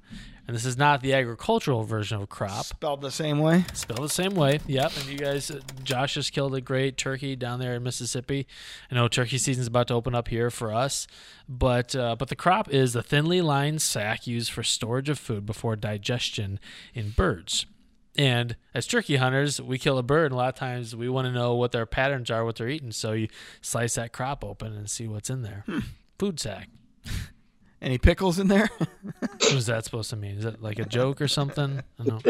[0.49, 2.65] And this is not the agricultural version of crop.
[2.65, 3.65] Spelled the same way.
[3.73, 4.59] Spelled the same way.
[4.65, 4.93] Yep.
[4.97, 8.47] And you guys, uh, Josh just killed a great turkey down there in Mississippi.
[8.89, 11.05] I know turkey season is about to open up here for us,
[11.47, 15.45] but uh, but the crop is the thinly lined sac used for storage of food
[15.45, 16.59] before digestion
[16.95, 17.67] in birds.
[18.17, 21.27] And as turkey hunters, we kill a bird, and a lot of times we want
[21.27, 22.91] to know what their patterns are, what they're eating.
[22.91, 23.27] So you
[23.61, 25.61] slice that crop open and see what's in there.
[25.67, 25.79] Hmm.
[26.17, 26.69] Food sack.
[27.81, 28.69] Any pickles in there?
[29.19, 30.37] what is that supposed to mean?
[30.37, 31.81] Is that like a joke or something?
[31.97, 32.25] have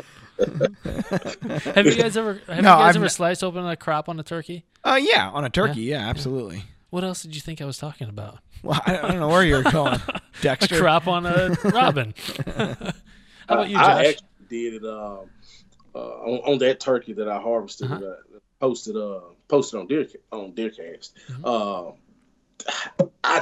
[1.86, 4.20] you guys ever have no, you guys I've ever n- sliced open a crop on
[4.20, 4.66] a turkey?
[4.84, 6.58] Uh yeah, on a turkey, yeah, yeah absolutely.
[6.58, 6.64] Yeah.
[6.92, 8.40] What else did you think I was talking about?
[8.64, 10.00] Well, I, I don't know where you're going.
[10.42, 10.76] Dexter.
[10.76, 12.14] A crop on a robin.
[12.46, 12.94] How
[13.48, 13.86] about you, Josh?
[13.86, 15.20] I actually did it uh,
[15.96, 17.92] uh, on, on, that turkey that I harvested.
[17.92, 18.06] Uh-huh.
[18.06, 18.16] Uh,
[18.60, 21.14] posted uh posted on Deer on Deercast.
[21.30, 21.46] Mm-hmm.
[21.46, 21.92] Uh,
[23.24, 23.42] I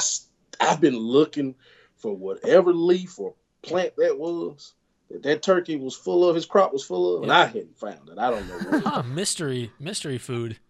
[0.60, 1.56] I've been looking
[1.98, 4.74] for whatever leaf or plant that was
[5.10, 8.10] that that turkey was full of, his crop was full of, and I hadn't found
[8.10, 8.18] it.
[8.18, 8.80] I don't know.
[8.80, 10.58] huh, mystery, mystery food.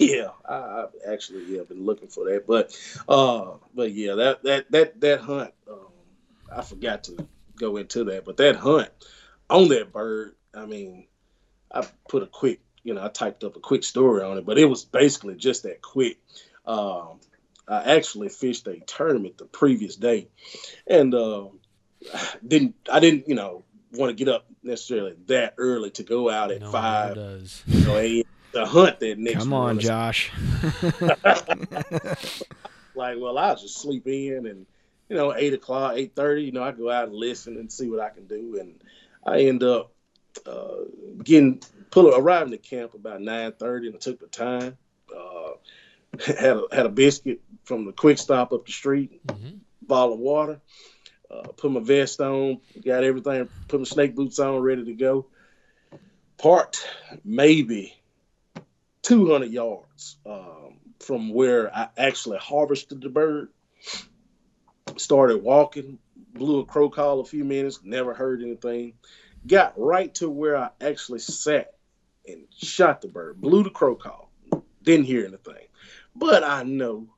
[0.00, 2.76] Yeah, I, have actually yeah been looking for that, but
[3.08, 5.86] uh, but yeah, that that that that hunt, um,
[6.52, 8.88] I forgot to go into that, but that hunt
[9.48, 11.06] on that bird, I mean,
[11.72, 14.58] I put a quick, you know, I typed up a quick story on it, but
[14.58, 16.18] it was basically just that quick.
[16.66, 17.20] Um,
[17.66, 20.28] I actually fished a tournament the previous day,
[20.86, 21.46] and uh,
[22.46, 26.50] didn't I didn't you know want to get up necessarily that early to go out
[26.50, 27.16] at no five,
[27.66, 29.38] you know, a, to hunt that next.
[29.38, 30.30] Come on, Josh.
[32.94, 34.66] like, well, I'll just sleep in, and
[35.08, 36.44] you know, eight o'clock, eight thirty.
[36.44, 38.80] You know, I go out and listen and see what I can do, and
[39.26, 39.92] I end up
[40.46, 40.84] uh,
[41.22, 44.76] getting pull arriving at camp about nine thirty, and I took the time.
[45.14, 45.52] Uh,
[46.20, 49.56] had a, had a biscuit from the quick stop up the street, mm-hmm.
[49.82, 50.60] bottle of water,
[51.30, 55.26] uh, put my vest on, got everything, put my snake boots on, ready to go.
[56.36, 56.86] Parked
[57.24, 57.96] maybe
[59.02, 63.48] 200 yards um, from where I actually harvested the bird.
[64.96, 65.98] Started walking,
[66.32, 68.94] blew a crow call a few minutes, never heard anything.
[69.46, 71.74] Got right to where I actually sat
[72.26, 74.30] and shot the bird, blew the crow call,
[74.82, 75.66] didn't hear anything.
[76.16, 77.08] But I know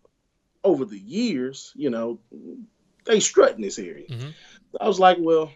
[0.65, 2.19] over the years, you know,
[3.05, 4.07] they strut in this area.
[4.09, 4.31] Mm-hmm.
[4.81, 5.51] I was like, well,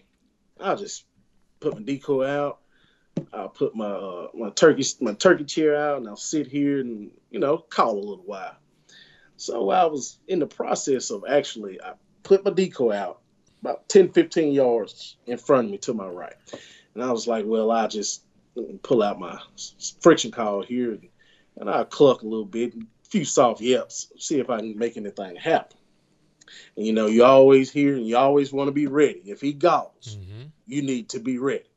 [0.61, 1.05] I'll just
[1.59, 2.61] put my decoy out.
[3.33, 7.11] I'll put my uh, my turkey my turkey chair out, and I'll sit here and
[7.31, 8.57] you know call a little while.
[9.37, 13.21] So I was in the process of actually I put my decoy out
[13.63, 16.35] about 10, 15 yards in front of me to my right,
[16.95, 18.23] and I was like, well, I just
[18.83, 19.39] pull out my
[20.01, 21.09] friction call here, and,
[21.57, 24.97] and I cluck a little bit, and few soft yeps, see if I can make
[24.97, 25.77] anything happen.
[26.77, 29.23] And you know, you always hear and you always want to be ready.
[29.27, 30.47] If he goes, mm-hmm.
[30.67, 31.69] you need to be ready.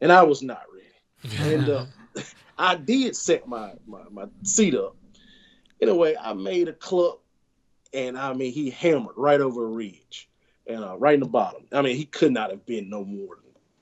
[0.00, 1.36] And I was not ready.
[1.54, 1.86] and uh,
[2.58, 4.96] I did set my, my, my seat up.
[5.80, 7.18] Anyway, I made a club,
[7.94, 10.28] and I mean, he hammered right over a ridge
[10.66, 11.62] and uh, right in the bottom.
[11.72, 13.38] I mean, he could not have been no more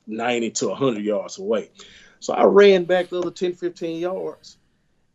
[0.07, 1.71] than 90 to 100 yards away.
[2.21, 4.59] So I ran back the other 10, 15 yards,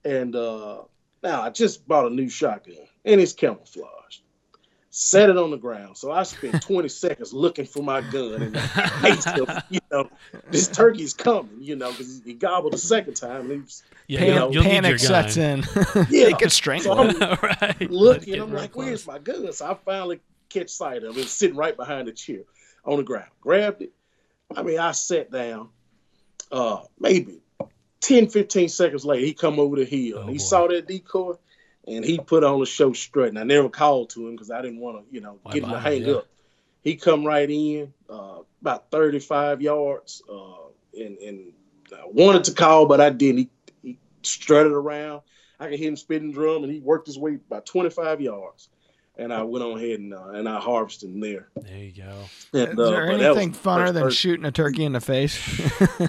[0.04, 0.80] and uh,
[1.24, 4.22] now I just bought a new shotgun and it's camouflaged.
[4.90, 5.98] Set it on the ground.
[5.98, 10.08] So I spent 20 seconds looking for my gun and of, you know,
[10.52, 13.50] this turkey's coming, you know, because he gobbled the second time.
[13.50, 15.60] And he's, yeah, you know, panic sets in.
[16.10, 17.16] yeah, it gets strangled.
[17.16, 17.90] So I'm right.
[17.90, 18.86] looking, I'm like, close.
[18.86, 19.52] where's my gun?
[19.54, 20.20] So I finally
[20.50, 22.42] catch sight of it, sitting right behind the chair
[22.86, 23.32] on the ground.
[23.42, 23.94] Grabbed it.
[24.56, 25.70] I mean, I sat down,
[26.52, 27.43] uh, maybe
[28.04, 30.20] 10, 15 seconds later, he come over the hill.
[30.20, 30.44] Oh, he boy.
[30.44, 31.36] saw that decoy,
[31.88, 33.30] and he put on a show strut.
[33.30, 35.64] And I never called to him because I didn't want to, you know, Why get
[35.64, 36.16] him to hang yeah.
[36.16, 36.28] up.
[36.82, 40.68] He come right in, uh, about 35 yards, uh,
[41.00, 41.54] and, and
[41.94, 43.38] I wanted to call, but I didn't.
[43.38, 43.50] He,
[43.82, 45.22] he strutted around.
[45.62, 48.68] I could hear him spitting drum, and he worked his way about 25 yards.
[49.18, 51.48] and I went on ahead and uh, and I harvested them there.
[51.56, 52.26] There you go.
[52.52, 55.40] And, Is there anything funner than shooting a turkey in the face?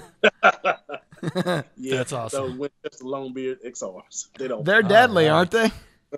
[1.77, 2.51] yeah, that's awesome.
[2.51, 4.27] So Winchester Longbeard XRs.
[4.37, 4.65] They don't.
[4.65, 5.71] They're oh, deadly, aren't they?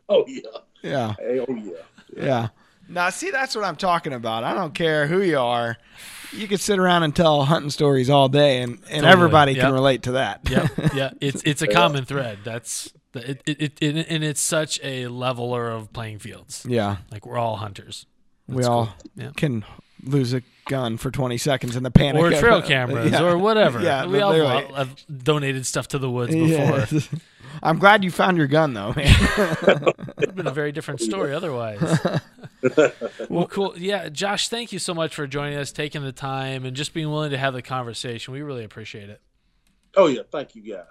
[0.09, 0.41] Oh yeah.
[0.83, 1.13] Yeah.
[1.17, 1.73] Hey, oh yeah.
[2.15, 2.47] Yeah.
[2.89, 4.43] Now, see, that's what I'm talking about.
[4.43, 5.77] I don't care who you are.
[6.31, 9.07] You could sit around and tell hunting stories all day, and, and totally.
[9.07, 9.65] everybody yep.
[9.65, 10.41] can relate to that.
[10.49, 11.09] yeah, yeah.
[11.19, 12.39] It's it's a common thread.
[12.43, 16.65] That's it, it, it, it, and it's such a leveler of playing fields.
[16.67, 18.05] Yeah, like we're all hunters.
[18.47, 18.95] That's we all cool.
[19.15, 19.31] yeah.
[19.35, 19.65] can
[20.03, 23.23] lose a gun for 20 seconds in the panic or trail cameras yeah.
[23.23, 23.81] or whatever.
[23.81, 24.33] Yeah, we all
[24.73, 26.99] have donated stuff to the woods before.
[26.99, 27.19] Yeah.
[27.63, 29.15] I'm glad you found your gun though, man.
[30.21, 31.81] It'd been a very different story otherwise.
[33.29, 33.73] well, cool.
[33.75, 37.09] Yeah, Josh, thank you so much for joining us, taking the time, and just being
[37.09, 38.33] willing to have the conversation.
[38.33, 39.21] We really appreciate it.
[39.95, 40.85] Oh yeah, thank you guys.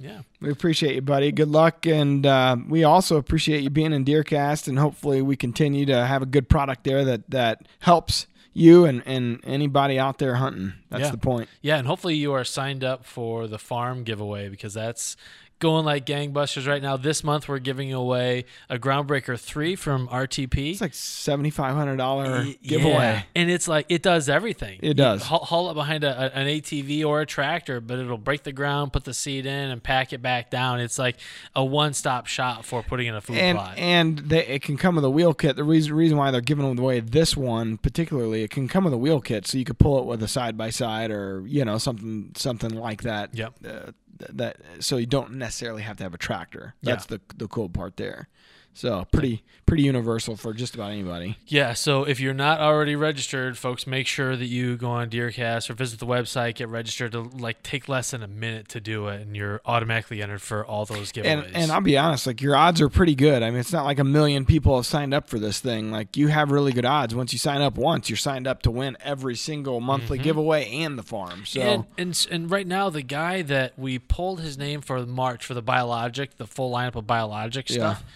[0.00, 1.30] Yeah, we appreciate you, buddy.
[1.30, 5.84] Good luck, and uh, we also appreciate you being in DeerCast, and hopefully we continue
[5.84, 10.36] to have a good product there that that helps you and, and anybody out there
[10.36, 10.74] hunting.
[10.88, 11.10] That's yeah.
[11.10, 11.48] the point.
[11.62, 15.16] Yeah, and hopefully you are signed up for the farm giveaway because that's
[15.60, 16.96] going like gangbusters right now.
[16.96, 20.72] This month we're giving away a Groundbreaker three from RTP.
[20.72, 23.22] It's like seventy five hundred dollar giveaway, yeah.
[23.36, 24.80] and it's like it does everything.
[24.82, 25.22] It does.
[25.22, 28.92] haul, haul, it behind a, an ATV or a tractor, but it'll break the ground,
[28.92, 30.80] put the seed in, and pack it back down.
[30.80, 31.16] It's like
[31.54, 33.78] a one stop shop for putting in a food and, plot.
[33.78, 35.56] And they, it can come with a wheel kit.
[35.56, 38.98] The reason reason why they're giving away this one particularly, it can come with a
[38.98, 41.78] wheel kit, so you could pull it with a side by side or you know
[41.78, 43.34] something something like that.
[43.34, 43.54] Yep.
[43.66, 46.74] Uh, that so you don't necessarily have to have a tractor.
[46.82, 47.18] That's yeah.
[47.28, 48.28] the the cool part there.
[48.72, 51.36] So pretty pretty universal for just about anybody.
[51.46, 51.74] Yeah.
[51.74, 55.74] So if you're not already registered, folks, make sure that you go on DeerCast or
[55.74, 57.12] visit the website, get registered.
[57.12, 60.64] To like take less than a minute to do it, and you're automatically entered for
[60.64, 61.46] all those giveaways.
[61.46, 63.42] And, and I'll be honest, like your odds are pretty good.
[63.42, 65.90] I mean, it's not like a million people have signed up for this thing.
[65.90, 67.14] Like you have really good odds.
[67.14, 70.24] Once you sign up once, you're signed up to win every single monthly mm-hmm.
[70.24, 71.44] giveaway and the farm.
[71.44, 75.44] So and, and and right now, the guy that we pulled his name for March
[75.44, 78.02] for the biologic, the full lineup of biologic stuff.
[78.04, 78.12] Yeah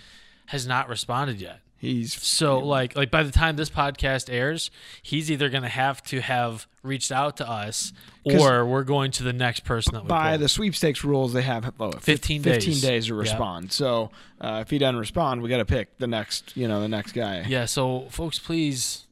[0.47, 1.61] has not responded yet.
[1.85, 4.71] He's so like like by the time this podcast airs,
[5.03, 7.93] he's either going to have to have reached out to us
[8.25, 10.41] or we're going to the next person that by pulled.
[10.41, 13.65] the sweepstakes rules they have oh, 15 days 15 days to respond.
[13.65, 13.73] Yep.
[13.73, 16.89] So, uh, if he doesn't respond, we got to pick the next, you know, the
[16.89, 17.45] next guy.
[17.47, 19.07] Yeah, so folks please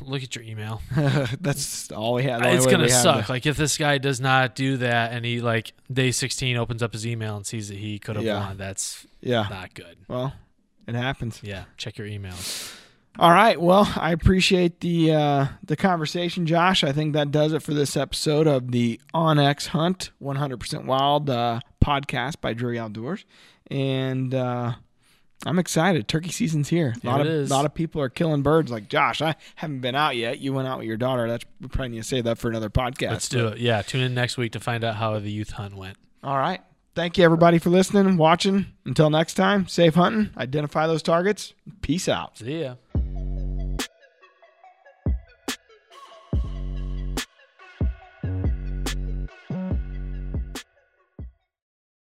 [0.00, 0.82] look at your email.
[1.40, 2.42] That's all we have.
[2.42, 3.26] It's gonna suck.
[3.26, 3.32] To...
[3.32, 6.92] Like if this guy does not do that, and he like day sixteen opens up
[6.92, 8.46] his email and sees that he could have yeah.
[8.46, 9.96] won, that's yeah not good.
[10.06, 10.32] Well,
[10.86, 11.40] it happens.
[11.42, 12.74] Yeah, check your emails.
[13.16, 13.60] All right.
[13.60, 16.82] Well, I appreciate the uh, the conversation, Josh.
[16.82, 21.60] I think that does it for this episode of the onX Hunt 100% Wild uh,
[21.84, 23.24] podcast by Drury Outdoors,
[23.70, 24.72] and uh,
[25.46, 26.08] I'm excited.
[26.08, 26.94] Turkey season's here.
[27.04, 28.72] A lot of a lot of people are killing birds.
[28.72, 30.40] Like Josh, I haven't been out yet.
[30.40, 31.28] You went out with your daughter.
[31.28, 33.10] That's we probably need to save that for another podcast.
[33.10, 33.58] Let's do it.
[33.58, 35.96] Yeah, tune in next week to find out how the youth hunt went.
[36.24, 36.60] All right.
[36.94, 38.66] Thank you, everybody, for listening and watching.
[38.84, 41.52] Until next time, safe hunting, identify those targets.
[41.80, 42.38] Peace out.
[42.38, 42.76] See ya.